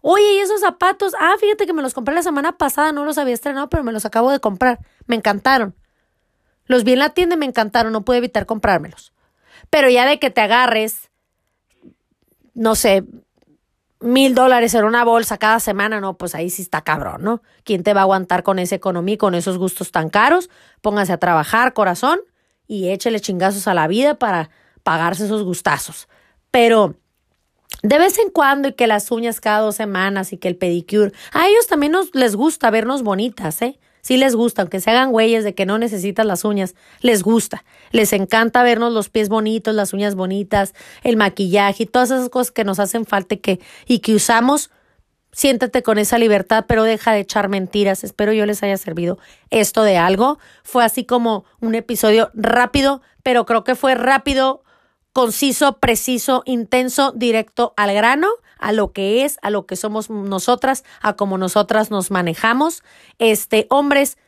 Oye, 0.00 0.34
y 0.34 0.38
esos 0.38 0.60
zapatos, 0.60 1.14
ah, 1.18 1.34
fíjate 1.40 1.66
que 1.66 1.72
me 1.72 1.82
los 1.82 1.94
compré 1.94 2.14
la 2.14 2.22
semana 2.22 2.56
pasada, 2.56 2.92
no 2.92 3.04
los 3.04 3.18
había 3.18 3.34
estrenado, 3.34 3.68
pero 3.68 3.82
me 3.82 3.92
los 3.92 4.04
acabo 4.04 4.30
de 4.30 4.38
comprar. 4.38 4.78
Me 5.06 5.16
encantaron. 5.16 5.74
Los 6.66 6.84
vi 6.84 6.92
en 6.92 7.00
la 7.00 7.10
tienda 7.10 7.34
y 7.34 7.38
me 7.38 7.46
encantaron, 7.46 7.92
no 7.92 8.04
pude 8.04 8.18
evitar 8.18 8.46
comprármelos. 8.46 9.12
Pero 9.70 9.88
ya 9.88 10.06
de 10.06 10.18
que 10.18 10.30
te 10.30 10.40
agarres, 10.40 11.10
no 12.54 12.74
sé, 12.74 13.04
mil 14.00 14.34
dólares 14.34 14.74
en 14.74 14.84
una 14.84 15.04
bolsa 15.04 15.38
cada 15.38 15.60
semana, 15.60 16.00
no, 16.00 16.16
pues 16.16 16.34
ahí 16.34 16.50
sí 16.50 16.62
está 16.62 16.82
cabrón, 16.82 17.22
¿no? 17.22 17.42
¿Quién 17.64 17.82
te 17.82 17.94
va 17.94 18.00
a 18.00 18.02
aguantar 18.04 18.42
con 18.42 18.58
esa 18.58 18.76
economía 18.76 19.14
y 19.14 19.18
con 19.18 19.34
esos 19.34 19.58
gustos 19.58 19.90
tan 19.90 20.08
caros? 20.08 20.50
Póngase 20.80 21.12
a 21.12 21.18
trabajar, 21.18 21.72
corazón, 21.72 22.20
y 22.66 22.90
échele 22.90 23.20
chingazos 23.20 23.66
a 23.66 23.74
la 23.74 23.88
vida 23.88 24.18
para 24.18 24.50
pagarse 24.82 25.24
esos 25.24 25.42
gustazos. 25.42 26.08
Pero 26.50 26.96
de 27.82 27.98
vez 27.98 28.18
en 28.18 28.30
cuando 28.30 28.68
y 28.68 28.72
que 28.72 28.86
las 28.86 29.10
uñas 29.10 29.40
cada 29.40 29.60
dos 29.60 29.76
semanas 29.76 30.32
y 30.32 30.38
que 30.38 30.48
el 30.48 30.56
pedicure, 30.56 31.12
a 31.32 31.48
ellos 31.48 31.66
también 31.66 31.92
nos, 31.92 32.14
les 32.14 32.36
gusta 32.36 32.70
vernos 32.70 33.02
bonitas, 33.02 33.62
¿eh? 33.62 33.78
Sí 34.08 34.16
les 34.16 34.34
gusta, 34.34 34.62
aunque 34.62 34.80
se 34.80 34.88
hagan 34.90 35.12
güeyes 35.12 35.44
de 35.44 35.54
que 35.54 35.66
no 35.66 35.76
necesitas 35.76 36.24
las 36.24 36.46
uñas, 36.46 36.74
les 37.02 37.22
gusta. 37.22 37.62
Les 37.90 38.14
encanta 38.14 38.62
vernos 38.62 38.90
los 38.90 39.10
pies 39.10 39.28
bonitos, 39.28 39.74
las 39.74 39.92
uñas 39.92 40.14
bonitas, 40.14 40.72
el 41.02 41.18
maquillaje 41.18 41.82
y 41.82 41.86
todas 41.86 42.10
esas 42.10 42.30
cosas 42.30 42.50
que 42.50 42.64
nos 42.64 42.78
hacen 42.78 43.04
falta 43.04 43.34
y 43.34 43.36
que, 43.36 43.60
y 43.86 43.98
que 43.98 44.14
usamos. 44.14 44.70
Siéntate 45.30 45.82
con 45.82 45.98
esa 45.98 46.16
libertad, 46.16 46.64
pero 46.66 46.84
deja 46.84 47.12
de 47.12 47.20
echar 47.20 47.50
mentiras. 47.50 48.02
Espero 48.02 48.32
yo 48.32 48.46
les 48.46 48.62
haya 48.62 48.78
servido 48.78 49.18
esto 49.50 49.82
de 49.82 49.98
algo. 49.98 50.38
Fue 50.62 50.86
así 50.86 51.04
como 51.04 51.44
un 51.60 51.74
episodio 51.74 52.30
rápido, 52.32 53.02
pero 53.22 53.44
creo 53.44 53.62
que 53.62 53.74
fue 53.74 53.94
rápido, 53.94 54.62
conciso, 55.12 55.78
preciso, 55.78 56.42
intenso, 56.46 57.12
directo 57.12 57.74
al 57.76 57.92
grano 57.94 58.28
a 58.58 58.72
lo 58.72 58.92
que 58.92 59.24
es, 59.24 59.38
a 59.42 59.50
lo 59.50 59.66
que 59.66 59.76
somos 59.76 60.10
nosotras, 60.10 60.84
a 61.00 61.14
cómo 61.14 61.38
nosotras 61.38 61.90
nos 61.90 62.10
manejamos. 62.10 62.82
Este, 63.18 63.66
hombres, 63.70 64.18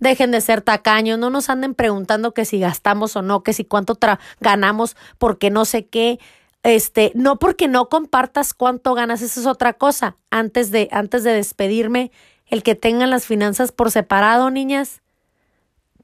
dejen 0.00 0.30
de 0.30 0.40
ser 0.40 0.62
tacaños, 0.62 1.18
no 1.18 1.30
nos 1.30 1.50
anden 1.50 1.74
preguntando 1.74 2.34
que 2.34 2.44
si 2.44 2.58
gastamos 2.58 3.16
o 3.16 3.22
no, 3.22 3.42
que 3.42 3.52
si 3.52 3.64
cuánto 3.64 3.98
ganamos, 4.40 4.96
porque 5.18 5.50
no 5.50 5.64
sé 5.64 5.86
qué. 5.86 6.18
Este, 6.62 7.12
no 7.14 7.38
porque 7.38 7.68
no 7.68 7.88
compartas 7.88 8.52
cuánto 8.52 8.94
ganas, 8.94 9.22
esa 9.22 9.40
es 9.40 9.46
otra 9.46 9.74
cosa. 9.74 10.16
Antes 10.30 10.70
de, 10.70 10.88
antes 10.90 11.22
de 11.22 11.32
despedirme, 11.32 12.10
el 12.46 12.62
que 12.62 12.74
tengan 12.74 13.10
las 13.10 13.26
finanzas 13.26 13.72
por 13.72 13.90
separado, 13.90 14.50
niñas, 14.50 15.02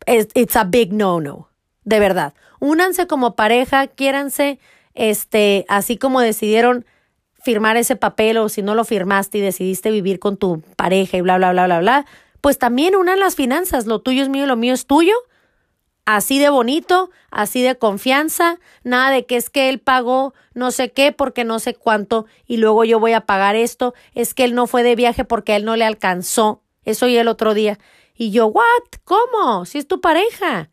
it's 0.06 0.56
a 0.56 0.64
big 0.64 0.92
no-no. 0.92 1.51
De 1.84 2.00
verdad. 2.00 2.34
Únanse 2.60 3.06
como 3.06 3.34
pareja, 3.34 3.86
quiéranse, 3.86 4.58
este, 4.94 5.64
así 5.68 5.96
como 5.96 6.20
decidieron 6.20 6.86
firmar 7.42 7.76
ese 7.76 7.96
papel 7.96 8.38
o 8.38 8.48
si 8.48 8.62
no 8.62 8.74
lo 8.74 8.84
firmaste 8.84 9.38
y 9.38 9.40
decidiste 9.40 9.90
vivir 9.90 10.20
con 10.20 10.36
tu 10.36 10.62
pareja 10.76 11.16
y 11.16 11.20
bla, 11.22 11.38
bla, 11.38 11.52
bla, 11.52 11.66
bla, 11.66 11.80
bla, 11.80 12.06
pues 12.40 12.58
también 12.58 12.94
unan 12.94 13.18
las 13.18 13.34
finanzas, 13.34 13.86
lo 13.86 14.00
tuyo 14.00 14.22
es 14.22 14.28
mío, 14.28 14.46
lo 14.46 14.56
mío 14.56 14.74
es 14.74 14.86
tuyo. 14.86 15.14
así 16.04 16.38
de 16.40 16.50
bonito, 16.50 17.10
así 17.30 17.62
de 17.62 17.76
confianza, 17.76 18.58
nada 18.82 19.10
de 19.10 19.24
que 19.24 19.36
es 19.36 19.50
que 19.50 19.68
él 19.68 19.78
pagó 19.78 20.34
no 20.52 20.72
sé 20.72 20.90
qué 20.90 21.12
porque 21.12 21.44
no 21.44 21.60
sé 21.60 21.74
cuánto 21.74 22.26
y 22.46 22.56
luego 22.56 22.84
yo 22.84 22.98
voy 22.98 23.12
a 23.12 23.26
pagar 23.26 23.54
esto, 23.56 23.94
es 24.14 24.34
que 24.34 24.44
él 24.44 24.54
no 24.54 24.66
fue 24.66 24.82
de 24.82 24.96
viaje 24.96 25.24
porque 25.24 25.52
a 25.52 25.56
él 25.56 25.64
no 25.64 25.76
le 25.76 25.84
alcanzó. 25.84 26.62
Eso 26.84 27.06
y 27.06 27.16
el 27.16 27.28
otro 27.28 27.54
día. 27.54 27.78
Y 28.14 28.30
yo, 28.32 28.46
¿what? 28.46 28.64
¿Cómo? 29.04 29.64
Si 29.64 29.78
es 29.78 29.86
tu 29.86 30.00
pareja. 30.00 30.70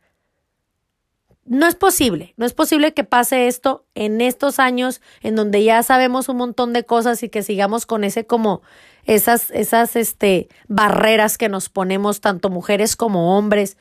No 1.50 1.66
es 1.66 1.74
posible, 1.74 2.32
no 2.36 2.46
es 2.46 2.54
posible 2.54 2.94
que 2.94 3.02
pase 3.02 3.48
esto 3.48 3.84
en 3.96 4.20
estos 4.20 4.60
años 4.60 5.00
en 5.20 5.34
donde 5.34 5.64
ya 5.64 5.82
sabemos 5.82 6.28
un 6.28 6.36
montón 6.36 6.72
de 6.72 6.84
cosas 6.84 7.24
y 7.24 7.28
que 7.28 7.42
sigamos 7.42 7.86
con 7.86 8.04
ese 8.04 8.24
como 8.24 8.62
esas 9.04 9.50
esas 9.50 9.96
este 9.96 10.48
barreras 10.68 11.38
que 11.38 11.48
nos 11.48 11.68
ponemos 11.68 12.20
tanto 12.20 12.50
mujeres 12.50 12.94
como 12.94 13.36
hombres. 13.36 13.76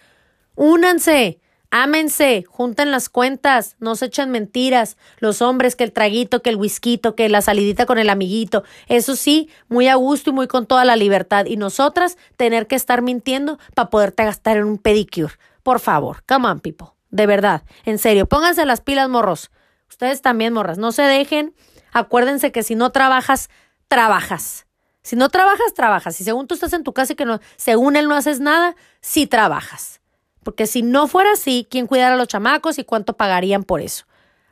Únanse, 0.55 1.41
ámense, 1.69 2.43
junten 2.49 2.89
las 2.89 3.07
cuentas, 3.07 3.75
no 3.79 3.95
se 3.95 4.07
echen 4.07 4.31
mentiras. 4.31 4.97
Los 5.19 5.43
hombres 5.43 5.75
que 5.75 5.83
el 5.83 5.91
traguito, 5.91 6.41
que 6.41 6.49
el 6.49 6.55
whisky, 6.55 6.99
que 7.15 7.29
la 7.29 7.43
salidita 7.43 7.85
con 7.85 7.99
el 7.99 8.09
amiguito, 8.09 8.63
eso 8.87 9.15
sí, 9.15 9.47
muy 9.67 9.87
a 9.89 9.93
gusto 9.93 10.31
y 10.31 10.33
muy 10.33 10.47
con 10.47 10.65
toda 10.65 10.85
la 10.85 10.95
libertad 10.95 11.45
y 11.45 11.55
nosotras 11.55 12.17
tener 12.35 12.65
que 12.65 12.75
estar 12.75 13.03
mintiendo 13.03 13.59
para 13.75 13.91
poderte 13.91 14.23
gastar 14.23 14.57
en 14.57 14.63
un 14.63 14.79
pedicure. 14.79 15.35
Por 15.61 15.79
favor, 15.79 16.23
come 16.27 16.47
on 16.47 16.61
people. 16.61 16.98
De 17.09 17.25
verdad, 17.25 17.63
en 17.85 17.97
serio, 17.97 18.27
pónganse 18.27 18.65
las 18.65 18.81
pilas, 18.81 19.09
morros. 19.09 19.51
Ustedes 19.89 20.21
también, 20.21 20.53
morras, 20.53 20.77
no 20.77 20.91
se 20.91 21.01
dejen. 21.01 21.55
Acuérdense 21.91 22.51
que 22.51 22.63
si 22.63 22.75
no 22.75 22.91
trabajas, 22.91 23.49
trabajas. 23.87 24.67
Si 25.01 25.15
no 25.15 25.29
trabajas, 25.29 25.73
trabajas. 25.73 26.15
Si 26.15 26.23
según 26.23 26.47
tú 26.47 26.53
estás 26.53 26.73
en 26.73 26.83
tu 26.83 26.93
casa 26.93 27.13
y 27.13 27.15
que 27.15 27.25
no, 27.25 27.39
según 27.55 27.95
él 27.95 28.07
no 28.07 28.15
haces 28.15 28.39
nada, 28.39 28.75
sí 29.01 29.25
trabajas. 29.25 30.01
Porque 30.43 30.67
si 30.67 30.83
no 30.83 31.07
fuera 31.07 31.31
así, 31.33 31.67
¿quién 31.69 31.87
cuidara 31.87 32.13
a 32.13 32.17
los 32.17 32.27
chamacos 32.27 32.77
y 32.77 32.83
cuánto 32.83 33.17
pagarían 33.17 33.63
por 33.63 33.81
eso? 33.81 34.05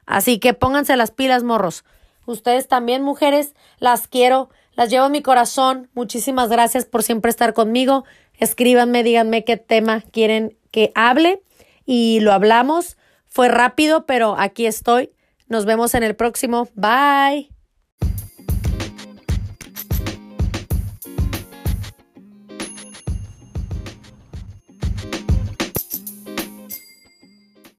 Así 0.05 0.39
que 0.39 0.53
pónganse 0.53 0.95
las 0.95 1.11
pilas, 1.11 1.43
morros. 1.43 1.85
Ustedes 2.25 2.67
también, 2.67 3.03
mujeres, 3.03 3.53
las 3.77 4.07
quiero, 4.07 4.49
las 4.73 4.89
llevo 4.89 5.05
en 5.05 5.11
mi 5.11 5.21
corazón. 5.21 5.89
Muchísimas 5.93 6.49
gracias 6.49 6.85
por 6.85 7.03
siempre 7.03 7.29
estar 7.29 7.53
conmigo. 7.53 8.05
Escríbanme, 8.33 9.03
díganme 9.03 9.43
qué 9.43 9.57
tema 9.57 10.01
quieren 10.01 10.57
que 10.71 10.91
hable 10.95 11.41
y 11.87 12.19
lo 12.19 12.33
hablamos. 12.33 12.97
Fue 13.25 13.47
rápido, 13.47 14.05
pero 14.05 14.35
aquí 14.37 14.67
estoy. 14.67 15.11
Nos 15.47 15.65
vemos 15.65 15.95
en 15.95 16.03
el 16.03 16.15
próximo. 16.15 16.69
Bye. 16.75 17.56